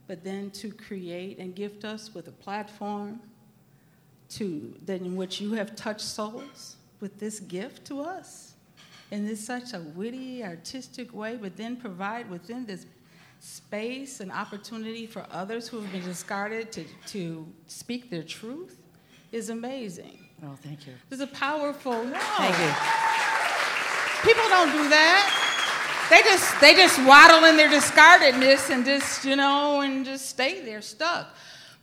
[0.08, 3.20] but then to create and gift us with a platform
[4.36, 8.52] to that in which you have touched souls with this gift to us
[9.12, 12.86] in this such a witty, artistic way, but then provide within this
[13.40, 18.78] space and opportunity for others who have been discarded to, to speak their truth
[19.30, 20.18] is amazing.
[20.42, 20.94] Oh, thank you.
[21.08, 22.18] There's a powerful no.
[22.18, 24.32] Thank you.
[24.32, 25.38] People don't do that.
[26.08, 30.64] They just they just waddle in their discardedness and just you know and just stay
[30.64, 31.34] there stuck.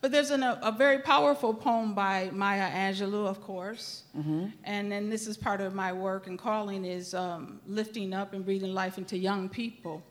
[0.01, 4.53] But there's an, a, a very powerful poem by Maya Angelou, of course, Mhm.
[4.63, 8.45] and then this is part of my work and calling is um, lifting up and
[8.45, 10.01] breathing life into young people.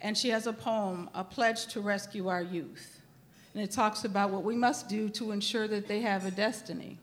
[0.00, 3.00] And she has a poem, A Pledge to Rescue Our Youth.
[3.54, 6.98] And it talks about what we must do to ensure that they have a destiny.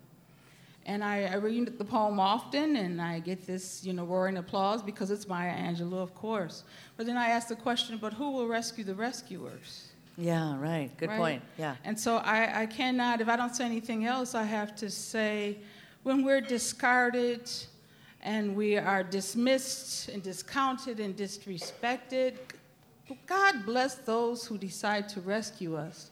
[0.85, 4.81] And I, I read the poem often, and I get this, you know, roaring applause
[4.81, 6.63] because it's Maya Angelou, of course.
[6.97, 9.90] But then I ask the question, but who will rescue the rescuers?
[10.17, 10.95] Yeah, right.
[10.97, 11.17] Good Right?
[11.17, 11.41] point.
[11.57, 11.75] Yeah.
[11.83, 15.57] And so I, I cannot, if I don't say anything else, I have to say
[16.03, 17.49] when we're discarded
[18.21, 22.35] and we are dismissed and discounted and disrespected,
[23.25, 26.10] God bless those who decide to rescue us.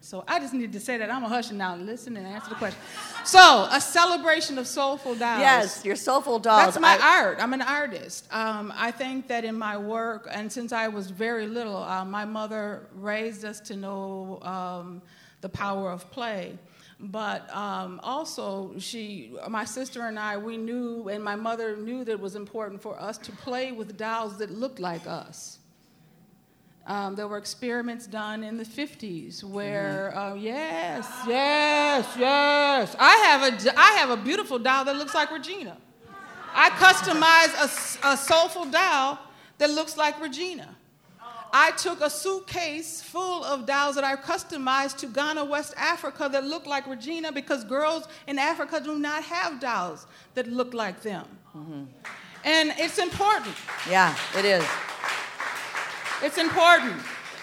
[0.00, 1.10] So I just need to say that.
[1.10, 2.78] I'm a hush now listen and answer the question.
[3.24, 5.40] So, a celebration of soulful dolls.
[5.40, 6.64] Yes, your soulful dolls.
[6.64, 7.38] That's my I- art.
[7.40, 8.32] I'm an artist.
[8.32, 12.24] Um, I think that in my work, and since I was very little, uh, my
[12.24, 15.02] mother raised us to know um,
[15.40, 16.56] the power of play.
[16.98, 22.12] But um, also, she, my sister and I, we knew, and my mother knew that
[22.12, 25.55] it was important for us to play with dolls that looked like us.
[26.86, 32.94] Um, there were experiments done in the 50s where, uh, yes, yes, yes.
[32.98, 35.76] I have, a, I have a beautiful doll that looks like Regina.
[36.54, 39.18] I customized a, a soulful doll
[39.58, 40.76] that looks like Regina.
[41.52, 46.44] I took a suitcase full of dolls that I customized to Ghana, West Africa that
[46.44, 51.26] looked like Regina because girls in Africa do not have dolls that look like them.
[52.44, 53.56] And it's important.
[53.90, 54.64] Yeah, it is.
[56.22, 56.94] It's important.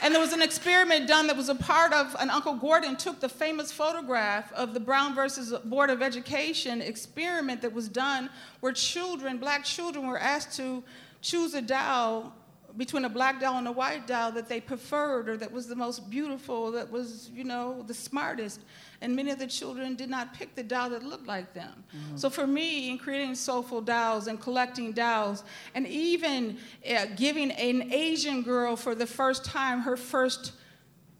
[0.01, 3.19] And there was an experiment done that was a part of, and Uncle Gordon took
[3.21, 8.73] the famous photograph of the Brown versus Board of Education experiment that was done where
[8.73, 10.83] children, black children, were asked to
[11.21, 12.35] choose a doll
[12.77, 15.75] between a black doll and a white doll that they preferred or that was the
[15.75, 18.61] most beautiful, that was, you know, the smartest.
[19.01, 21.83] And many of the children did not pick the doll that looked like them.
[22.15, 25.43] So for me, in creating soulful dolls and collecting dolls,
[25.75, 26.57] and even
[26.89, 30.53] uh, giving an Asian girl for the first time her first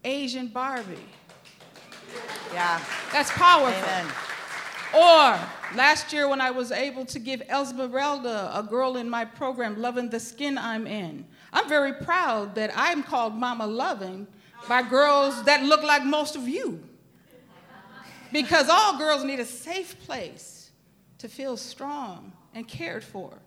[0.04, 0.98] Asian Barbie.
[2.54, 2.82] Yeah.
[3.12, 3.74] That's powerful.
[3.74, 4.06] Amen.
[4.94, 5.40] Or
[5.76, 10.10] last year when I was able to give Esmeralda, a girl in my program, Loving
[10.10, 11.26] the Skin I'm In.
[11.54, 14.28] I'm very proud that I'm called Mama Loving
[14.68, 16.84] by girls that look like most of you.
[18.32, 20.72] Because all girls need a safe place
[21.20, 23.38] to feel strong and cared for.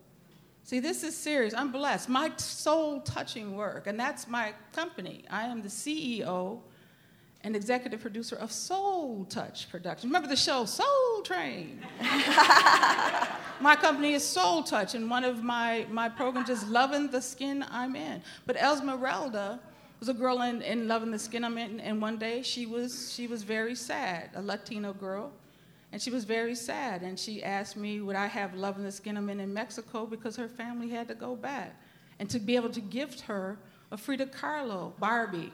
[0.63, 1.53] See, this is serious.
[1.53, 2.09] I'm blessed.
[2.09, 5.25] My soul touching work, and that's my company.
[5.29, 6.61] I am the CEO
[7.43, 10.09] and executive producer of Soul Touch Productions.
[10.09, 11.79] Remember the show Soul Train?
[13.61, 17.63] my company is Soul Touch, and one of my, my programs is Loving the Skin
[17.69, 18.21] I'm In.
[18.45, 19.59] But Esmeralda
[19.99, 23.13] was a girl in, in Loving the Skin I'm In, and one day she was,
[23.13, 25.31] she was very sad, a Latino girl.
[25.93, 29.15] And she was very sad, and she asked me, would I have Loving the Skin
[29.15, 31.79] I'm In in Mexico because her family had to go back.
[32.19, 33.57] And to be able to gift her
[33.91, 35.53] a Frida Kahlo Barbie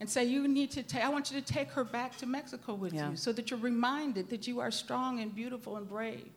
[0.00, 2.74] and say, You need to take, I want you to take her back to Mexico
[2.74, 3.10] with Yeah.
[3.10, 6.30] you so that you're reminded that you are strong and beautiful and brave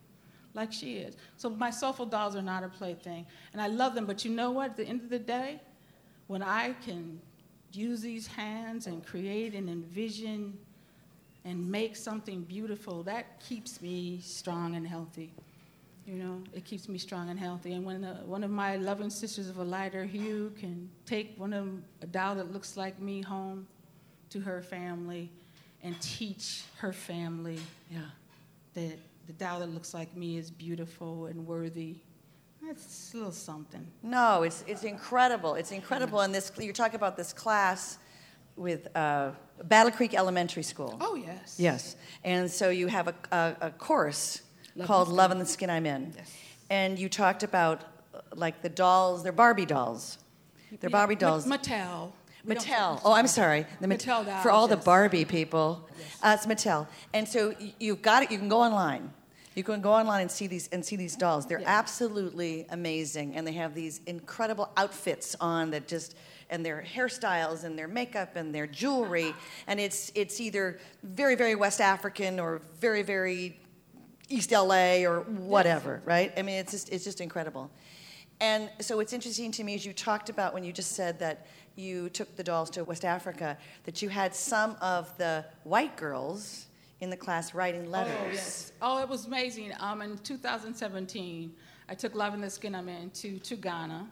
[0.53, 1.15] like she is.
[1.37, 3.25] So my soulful dolls are not a plaything.
[3.53, 4.71] And I love them, but you know what?
[4.71, 5.61] At the end of the day,
[6.25, 7.21] when I can
[7.71, 10.57] use these hands and create and envision
[11.45, 15.31] and make something beautiful, that keeps me strong and healthy.
[16.07, 17.73] You know, it keeps me strong and healthy.
[17.73, 21.51] And when uh, one of my loving sisters of a lighter hue can take one
[21.51, 21.67] of
[22.01, 23.67] a doll that looks like me home
[24.29, 25.29] to her family
[25.83, 27.59] and teach her family
[27.91, 27.99] Yeah.
[28.73, 28.97] that
[29.27, 31.97] the doll that looks like me is beautiful and worthy,
[32.65, 33.85] that's a little something.
[34.01, 35.55] No, it's, it's incredible.
[35.55, 36.21] It's incredible.
[36.21, 37.97] And this, you're talking about this class
[38.55, 39.31] with uh,
[39.65, 40.97] Battle Creek Elementary School.
[41.01, 41.57] Oh, yes.
[41.59, 41.95] Yes.
[42.23, 44.41] And so you have a, a, a course
[44.77, 45.07] Love called.
[45.09, 46.13] Love in the Skin I'm In.
[46.69, 50.17] And you talked about uh, like the dolls, they're Barbie dolls.
[50.69, 51.45] They're Yeah, Barbie dolls.
[51.47, 52.11] Mattel.
[52.45, 53.01] We Mattel.
[53.03, 53.65] Oh, I'm sorry.
[53.81, 54.77] The Mat- Mattel dolls, For all the.
[54.77, 55.87] Barbie people,
[56.23, 56.87] uh, it's Mattel.
[57.13, 58.31] And so you've got it.
[58.31, 59.11] You can go online.
[59.55, 61.47] You can go online and see these and see these dolls.
[61.47, 66.15] They're absolutely amazing, and they have these incredible outfits on that just
[66.49, 69.33] and their hairstyles and their makeup and their jewelry,
[69.65, 73.59] and it's it's either very very West African or very very
[74.29, 76.33] East LA or whatever, right?
[76.37, 77.71] I mean, it's just it's just incredible.
[78.39, 81.47] And so it's interesting to me as you talked about when you just said that
[81.75, 86.67] you took the dolls to West Africa, that you had some of the white girls
[86.99, 88.15] in the class writing letters.
[88.19, 88.71] Oh, yes.
[88.81, 89.71] Oh, it was amazing.
[89.79, 91.53] Um, in 2017,
[91.89, 94.07] I took Love in the Skin I'm In to, to Ghana.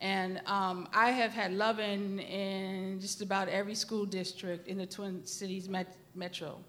[0.00, 5.24] And um, I have had in in just about every school district in the Twin
[5.26, 6.60] Cities met- metro.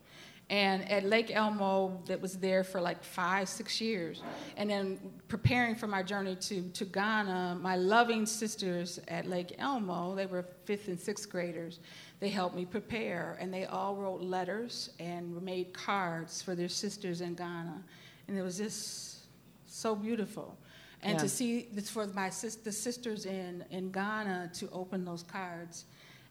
[0.50, 4.24] And at Lake Elmo, that was there for like five, six years.
[4.58, 10.16] And then preparing for my journey to, to Ghana, my loving sisters at Lake Elmo,
[10.16, 11.80] they were fifth and sixth graders,
[12.20, 13.38] they helped me prepare.
[13.40, 17.84] And they all wrote letters and made cards for their sisters in Ghana.
[18.28, 19.26] And it was just
[19.68, 20.58] so beautiful.
[21.04, 21.20] And Yeah.
[21.24, 25.86] to see this for my sis- the sisters in, in Ghana to open those cards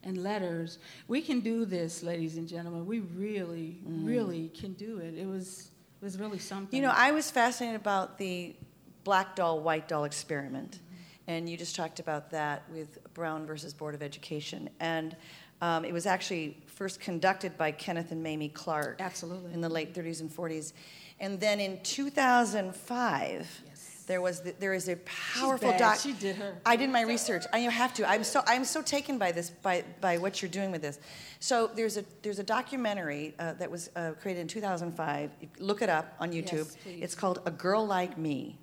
[0.04, 0.78] and letters.
[1.08, 2.86] We can do this, ladies and gentlemen.
[2.86, 4.06] We really, Mm.
[4.06, 5.14] really can do it.
[5.14, 5.70] It was
[6.00, 6.76] it was really something.
[6.76, 8.54] You know, I was fascinated about the
[9.02, 10.72] black doll, white doll experiment.
[10.76, 10.94] Mm-hmm.
[11.26, 14.70] And you just talked about that with Brown versus Board of Education.
[14.78, 15.16] And
[15.60, 19.00] um, it was actually first conducted by Kenneth and Mamie Clark.
[19.00, 19.52] Absolutely.
[19.52, 20.72] In the late 30s and 40s.
[21.18, 23.62] And then in 2005,
[24.08, 25.98] there was the, there is a powerful doc.
[26.00, 26.56] She did her.
[26.64, 27.44] I did my research.
[27.52, 28.08] I have to.
[28.08, 30.98] I'm so I'm so taken by this by by what you're doing with this.
[31.40, 35.30] So there's a there's a documentary uh, that was uh, created in 2005.
[35.58, 36.74] Look it up on YouTube.
[36.84, 38.58] Yes, it's called A Girl Like Me,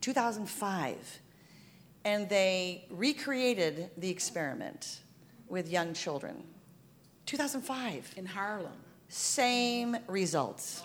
[0.00, 1.20] 2005,
[2.04, 5.00] and they recreated the experiment
[5.48, 6.44] with young children.
[7.26, 8.14] 2005.
[8.16, 8.72] in Harlem.
[9.08, 10.82] Same results.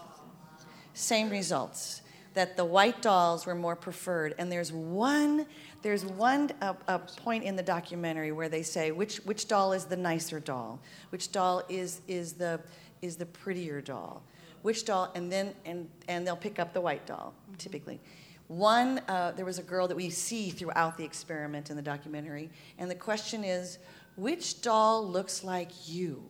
[0.93, 2.01] Same results.
[2.33, 4.35] That the white dolls were more preferred.
[4.37, 5.45] And there's one,
[5.81, 9.85] there's one uh, uh, point in the documentary where they say which which doll is
[9.85, 12.61] the nicer doll, which doll is is the
[13.01, 14.21] is the prettier doll,
[14.61, 17.99] which doll, and then and and they'll pick up the white doll typically.
[18.47, 22.49] One, uh, there was a girl that we see throughout the experiment in the documentary,
[22.79, 23.77] and the question is,
[24.15, 26.23] which doll looks like you?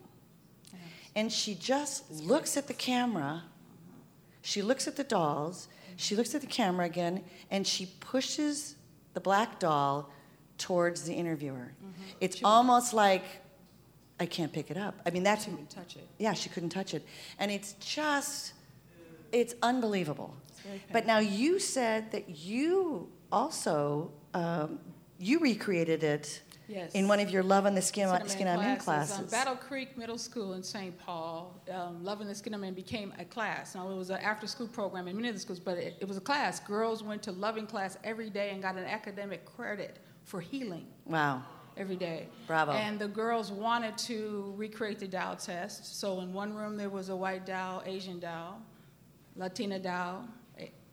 [1.16, 3.44] And she just looks at the camera.
[4.42, 5.68] She looks at the dolls.
[6.00, 8.76] She looks at the camera again, and she pushes
[9.14, 10.10] the black doll
[10.58, 11.74] towards the interviewer.
[12.22, 13.24] It's almost like
[14.18, 14.96] I can't pick it up.
[15.06, 16.08] I mean, that's couldn't touch it.
[16.18, 17.06] Yeah, she couldn't touch it,
[17.38, 18.54] and it's just,
[19.34, 20.34] it's unbelievable.
[20.66, 24.80] very But now you said that you also um,
[25.20, 26.94] you recreated it Yes.
[26.94, 29.18] in one of your Love on the Skin, Skin I'm In classes.
[29.18, 30.96] Um, Battle Creek Middle School in St.
[31.00, 33.74] Paul, um, Loving the Skin I'm In became a class.
[33.74, 36.08] Now, it was an after school program in many of the schools, but it, it
[36.08, 36.60] was a class.
[36.60, 41.42] Girls went to loving class every day and got an academic credit for healing wow.
[41.76, 42.28] every day.
[42.46, 42.74] Bravo.
[42.74, 46.00] And the girls wanted to recreate the Dow test.
[46.00, 48.58] So in one room there was a white Dow, Asian Dow,
[49.36, 50.24] Latina Dow,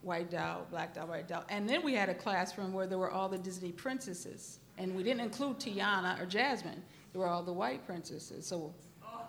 [0.01, 1.45] white Dow, black Dow, white Dow.
[1.51, 4.61] And then we had a classroom where there were all the Disney princesses.
[4.79, 6.83] And we didn't include Tiana or Jasmine.
[7.13, 8.47] There were all the white princesses.
[8.47, 8.75] So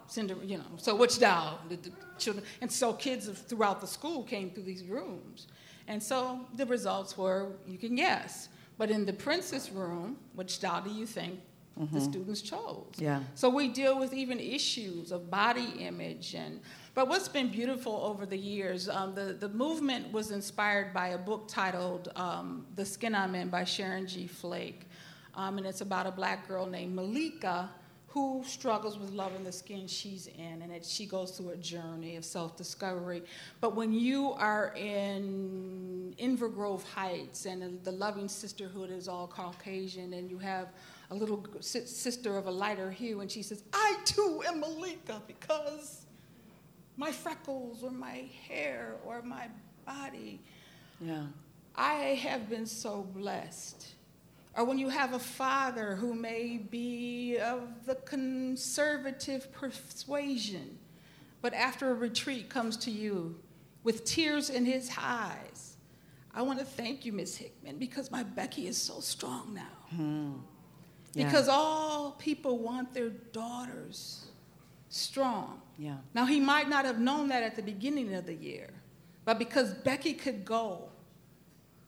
[0.07, 1.59] Cinderella, you know, so which Dow?
[1.69, 2.45] The, the children.
[2.61, 5.47] And so kids throughout the school came through these rooms.
[5.87, 8.49] And so the results were, you can guess.
[8.77, 11.39] But in the princess room, which Dow do you think
[11.91, 12.87] the students chose?
[12.97, 13.21] Yeah.
[13.35, 16.59] So we deal with even issues of body image and.
[16.93, 21.17] But what's been beautiful over the years, um, the, the movement was inspired by a
[21.17, 24.25] book titled um, The Skin I'm In by Sharon G.
[24.25, 24.86] Flake.
[25.37, 27.69] Um, and it's about a black girl named Maleeka
[28.07, 32.15] who struggles with loving the skin she's in, and that she goes through a journey
[32.15, 33.21] of self-discovery.
[33.61, 40.13] But when you are in Inver Grove Heights, and the loving sisterhood is all Caucasian,
[40.13, 40.69] and you have
[41.11, 46.07] a little sister of a lighter hue, and she says, "I too am Maleeka because
[46.95, 49.47] my freckles, or my hair, or my
[49.85, 50.41] body."
[50.99, 51.27] Yeah.
[51.75, 53.93] I have been so blessed.
[54.57, 60.79] Or when you have a father who may be of the conservative persuasion,
[61.41, 63.39] but after a retreat comes to you
[63.83, 65.77] with tears in his eyes.
[66.33, 69.95] I want to thank you, Miss Hickman, because my Becky is so strong now.
[69.95, 70.33] Hmm.
[71.13, 71.25] Yeah.
[71.25, 74.25] Because all people want their daughters
[74.89, 75.61] strong.
[75.77, 75.97] Yeah.
[76.13, 78.69] Now, he might not have known that at the beginning of the year,
[79.23, 80.89] but because Becky could go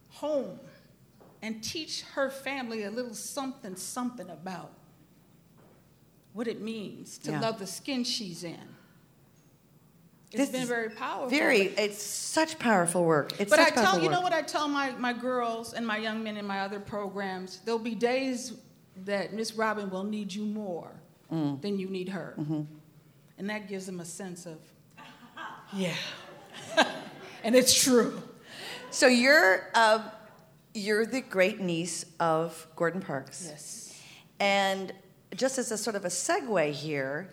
[0.10, 0.60] home
[1.42, 4.72] and teach her family a little something, something about
[6.34, 7.40] what it means to Yeah.
[7.42, 8.76] love the skin she's in.
[10.32, 11.30] It's This been very powerful.
[11.30, 13.40] Very, it's such powerful work.
[13.40, 16.24] It's but I tell you know what I tell my, my girls and my young
[16.24, 17.60] men in my other programs.
[17.66, 18.54] There'll be days
[19.06, 20.92] that Miss Robin will need you more
[21.32, 21.62] Mm.
[21.62, 22.66] than you need her, Mhm.
[23.38, 24.58] and that gives them a sense of
[25.74, 25.94] yeah,
[27.44, 28.20] and it's true.
[28.90, 30.10] So you're uh,
[30.74, 33.46] you're the great niece of Gordon Parks.
[33.50, 34.02] Yes.
[34.40, 34.94] And
[35.36, 37.30] just as a sort of a segue here,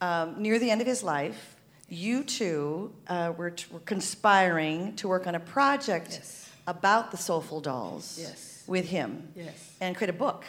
[0.00, 1.56] um, near the end of his life,
[1.88, 6.20] you two uh, were, t- were conspiring to work on a project
[6.66, 8.64] about the Soulful Dolls Yes.
[8.66, 9.74] with him Yes.
[9.80, 10.44] and create a book.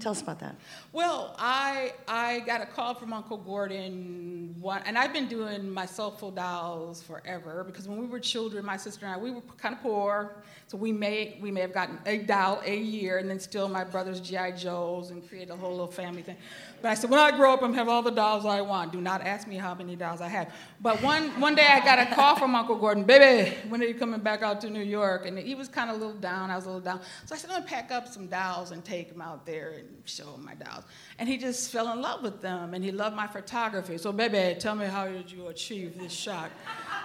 [0.00, 0.56] Tell us about that.
[0.92, 5.86] Well, I I got a call from Uncle Gordon, one, and I've been doing my
[5.86, 9.74] soulful dolls forever because when we were children, my sister and I, we were kind
[9.74, 10.36] of poor,
[10.66, 13.84] so we may we may have gotten a doll a year, and then still my
[13.84, 16.36] brother's GI Joes and create a whole little family thing.
[16.82, 18.92] But I said, when I grow up, I'm gonna have all the dolls I want.
[18.92, 20.52] Do not ask me how many dolls I have.
[20.80, 23.94] But one one day I got a call from Uncle Gordon, baby, when are you
[23.94, 25.26] coming back out to New York?
[25.26, 26.50] And he was kind of a little down.
[26.50, 27.00] I was a little down.
[27.24, 30.02] So I said, I'm gonna pack up some dolls and take them out there and
[30.04, 30.84] show him my dolls.
[31.18, 33.98] And he just fell in love with them, and he loved my photography.
[33.98, 36.50] So, baby, tell me how did you achieve this shot?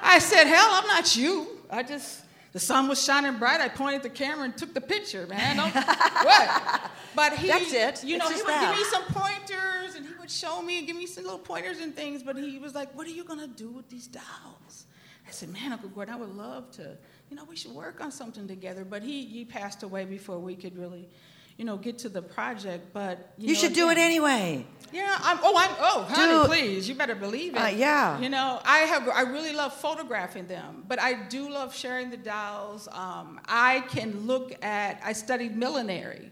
[0.01, 1.47] I said, hell, I'm not you.
[1.69, 3.61] I just the sun was shining bright.
[3.61, 5.57] I pointed the camera and took the picture, man.
[5.57, 6.91] Don't, what?
[7.15, 8.03] But he, That's it.
[8.03, 8.75] You It's know, he would that.
[8.75, 11.79] give me some pointers, and he would show me and give me some little pointers
[11.79, 12.23] and things.
[12.23, 14.85] But he was like, "What are you gonna do with these dolls?"
[15.27, 16.97] I said, "Man, Uncle Gordon, I would love to.
[17.29, 20.55] You know, we should work on something together." But he he passed away before we
[20.55, 21.07] could really,
[21.59, 22.93] you know, get to the project.
[22.93, 24.65] But you, You, know, should do it anyway.
[24.93, 27.59] yeah, I'm, oh, I'm, oh, honey, Do- please, you better believe it.
[27.59, 28.17] Uh, yeah.
[28.19, 32.17] You know, I have, I really love photographing them, but I do love sharing the
[32.17, 32.87] dolls.
[32.93, 36.31] Um, I can look at, I studied millinery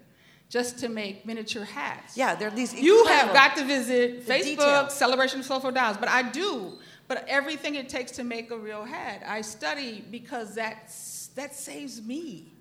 [0.50, 2.16] just to make miniature hats.
[2.16, 2.74] Yeah, there are these.
[2.74, 4.90] You have got to visit Facebook, detail.
[4.90, 6.80] Celebration of Soulful Dolls, but I do.
[7.10, 12.02] But everything it takes to make a real hat, I study because that's, that saves
[12.02, 12.54] me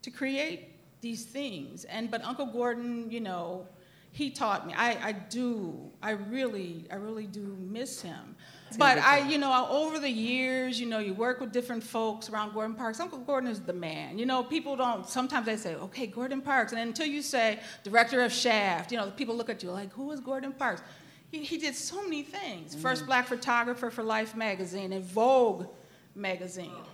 [0.00, 1.84] to create these things.
[1.84, 3.66] And but Uncle Gordon, you know,
[4.12, 4.74] he taught me.
[4.76, 5.90] I, I do.
[6.02, 8.36] I really, I really do miss him.
[8.76, 12.52] But I, you know, over the years, you know, you work with different folks around
[12.52, 13.00] Gordon Parks.
[13.00, 14.18] Uncle Gordon is the man.
[14.18, 15.08] You know, people don't.
[15.08, 19.10] Sometimes they say, "Okay, Gordon Parks," and until you say director of Shaft, you know,
[19.10, 20.82] people look at you like, "Who is Gordon Parks?"
[21.30, 22.74] He, he did so many things.
[22.74, 25.66] First black photographer for Life magazine and Vogue
[26.14, 26.84] magazine,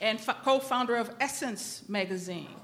[0.00, 2.57] and f- co-founder of Essence magazine.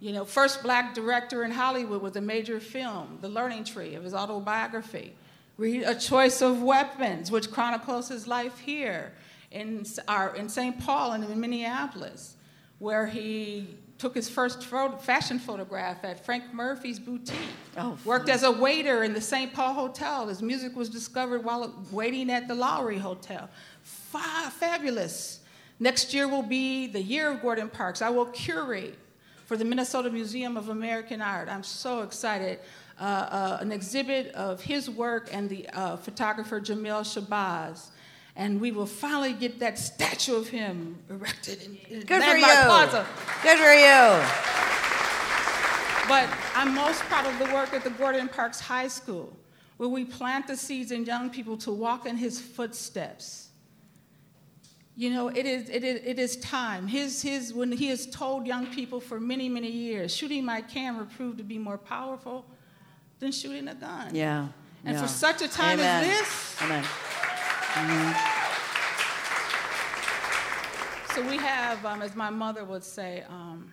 [0.00, 4.04] You know, first black director in Hollywood with a major film, The Learning Tree, of
[4.04, 5.14] his autobiography.
[5.56, 9.12] Read A Choice of Weapons, which chronicles his life here
[9.50, 10.78] in, our, in St.
[10.78, 12.36] Paul and in Minneapolis,
[12.78, 17.36] where he took his first photo, fashion photograph at Frank Murphy's boutique.
[17.76, 19.52] Oh, Worked as a waiter in the St.
[19.52, 20.28] Paul Hotel.
[20.28, 23.50] His music was discovered while waiting at the Lowry Hotel.
[23.82, 25.40] Fa- fabulous.
[25.80, 28.00] Next year will be the year of Gordon Parks.
[28.00, 28.96] I will curate
[29.48, 31.48] for the Minnesota Museum of American Art.
[31.48, 32.58] I'm so excited.
[33.00, 37.86] Uh, uh, an exhibit of his work and the uh, photographer Jamel Shabazz.
[38.36, 42.44] And we will finally get that statue of him erected in, in Good for you.
[42.44, 43.06] Plaza.
[43.42, 44.20] Good for you.
[46.06, 49.34] But I'm most proud of the work at the Gordon Parks High School,
[49.78, 53.47] where we plant the seeds in young people to walk in his footsteps.
[54.98, 56.88] You know, it is, it is, it is time.
[56.88, 61.06] His, his, when he has told young people for many, many years, shooting my camera
[61.06, 62.44] proved to be more powerful
[63.20, 64.12] than shooting a gun.
[64.12, 64.48] Yeah.
[64.84, 65.02] And yeah.
[65.02, 66.02] for such a time Amen.
[66.02, 66.82] as this, Amen.
[67.74, 68.16] Mhm.
[71.14, 73.72] So we have, um, as my mother would say, um,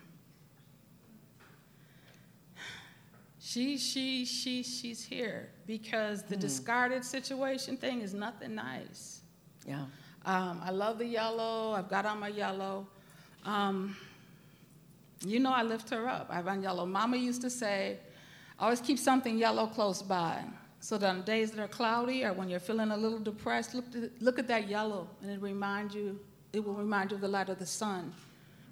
[3.39, 6.41] she, she, she, she's here because the Hmm.
[6.41, 9.21] discarded situation thing is nothing nice.
[9.67, 9.85] Yeah.
[10.25, 11.73] Um, I love the yellow.
[11.73, 12.87] I've got on my yellow.
[13.45, 13.95] Um,
[15.23, 16.27] you know, I lift her up.
[16.29, 16.85] I have on yellow.
[16.85, 17.97] Mama used to say,
[18.59, 20.43] always keep something yellow close by.
[20.79, 23.91] So that on days that are cloudy or when you're feeling a little depressed, look,
[23.91, 26.19] to, look at that yellow and it remind you,
[26.53, 28.13] it will remind you of the light of the sun.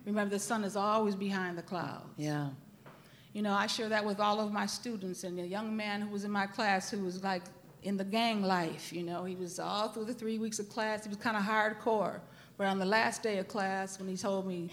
[0.05, 2.05] Remember, the sun is always behind the clouds.
[2.17, 2.49] Yeah.
[3.31, 5.23] You know, I share that with all of my students.
[5.23, 7.43] And a young man who was in my class who was like
[7.83, 11.03] in the gang life, you know, he was all through the three weeks of class,
[11.03, 12.19] he was kind of hardcore.
[12.57, 14.69] But on the last day of class, when he told me,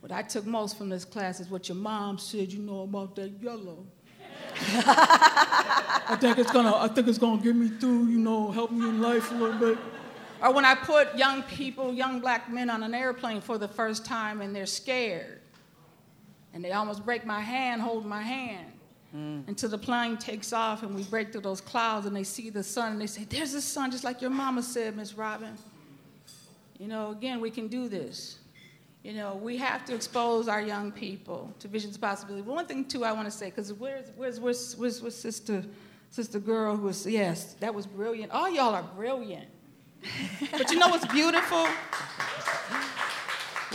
[0.00, 3.16] what I took most from this class is what your mom said, you know, about
[3.16, 3.84] that yellow.
[4.56, 8.88] I think it's gonna, I think it's gonna get me through, you know, help me
[8.88, 9.78] in life a little bit.
[10.42, 14.04] Or when I put young people, young black men on an airplane for the first
[14.04, 15.40] time and they're scared.
[16.52, 18.72] And they almost break my hand holding my hand.
[19.16, 19.48] Mm.
[19.48, 22.62] Until the plane takes off and we break through those clouds and they see the
[22.62, 25.56] sun and they say, There's the sun, just like your mama said, Miss Robin.
[26.78, 28.38] You know, again, we can do this.
[29.02, 32.42] You know, we have to expose our young people to visions of possibility.
[32.42, 35.64] One thing, too, I want to say, because where's, where's, where's, where's, where's sister,
[36.10, 38.30] sister girl who was, yes, that was brilliant.
[38.30, 39.48] All y'all are brilliant.
[40.52, 41.66] but you know what's beautiful?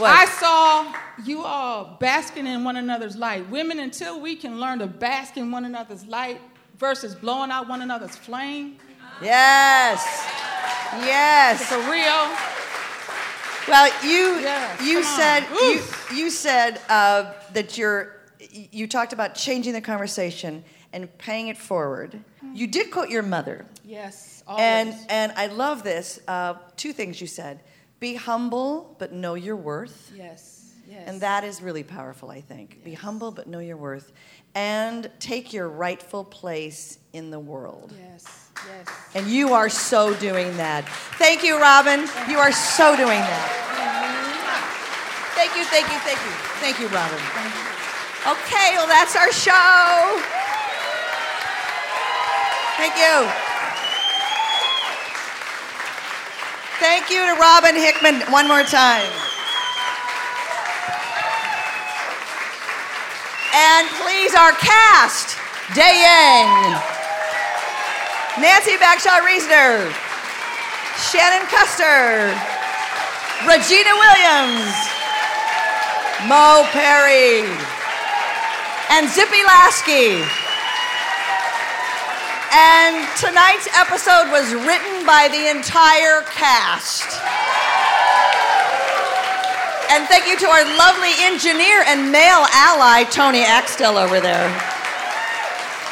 [0.04, 0.94] I saw
[1.24, 3.50] you all basking in one another's light.
[3.50, 6.42] Women, until we can learn to bask in one another's light
[6.78, 8.78] versus blowing out one another's flame.
[9.22, 10.04] Yes.
[11.06, 11.66] Yes.
[11.66, 12.36] For real.
[13.68, 15.82] Well, you Yeah, you said you,
[16.14, 18.12] you said uh, that you're
[18.52, 22.20] you talked about changing the conversation and paying it forward.
[22.54, 24.62] You did quote your mother, Yes, always.
[24.64, 26.20] and and I love this.
[26.28, 27.60] Uh, two things you said:
[28.06, 30.12] be humble, but know your worth.
[30.16, 31.08] yes, yes.
[31.08, 32.84] And that is really powerful, I think.
[32.84, 34.14] Be humble, but know your worth.
[34.54, 37.92] And take your rightful place in the world.
[38.00, 38.88] Yes, yes.
[39.16, 40.88] And you are so doing that.
[41.18, 42.02] Thank you, Robin.
[42.30, 43.50] You are so doing that.
[45.34, 46.34] Thank you, thank you, thank you.
[46.62, 47.20] Thank you, Robin.
[48.22, 50.22] Okay, well, that's our show.
[52.78, 53.45] Thank you.
[56.86, 59.10] Thank you to Robin Hickman one more time.
[63.56, 65.36] And please, our cast
[65.74, 66.78] Day Yang,
[68.38, 69.90] Nancy Bagshaw Reasoner,
[71.10, 72.30] Shannon Custer,
[73.50, 74.78] Regina Williams,
[76.30, 77.50] Mo Perry,
[78.92, 80.45] and Zippy Lasky.
[82.52, 87.08] And tonight's episode was written by the entire cast.
[89.92, 94.50] And thank you to our lovely engineer and male ally, Tony Axtell, over there.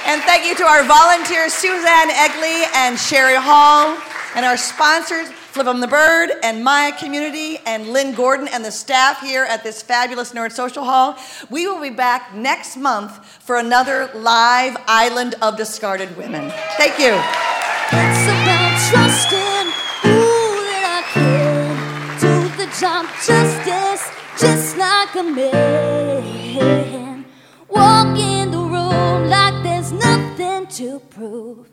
[0.06, 3.98] And thank you to our volunteers, Suzanne Egley and Sherry Hall,
[4.36, 8.72] and our sponsors, Flip 'em the Bird and Maya Community, and Lynn Gordon, and the
[8.72, 11.16] staff here at this fabulous Nerd Social Hall.
[11.52, 16.52] We will be back next month for another live Island of Discarded Women.
[16.78, 17.14] Thank you.
[17.14, 19.68] It's about trusting
[20.10, 27.26] ooh that I do the job justice, just like a man.
[27.70, 31.68] Walk in the room like there's nothing to prove.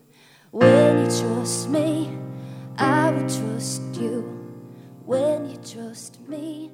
[0.51, 2.11] When you trust me,
[2.81, 4.23] I will trust you.
[5.05, 6.70] When you trust me,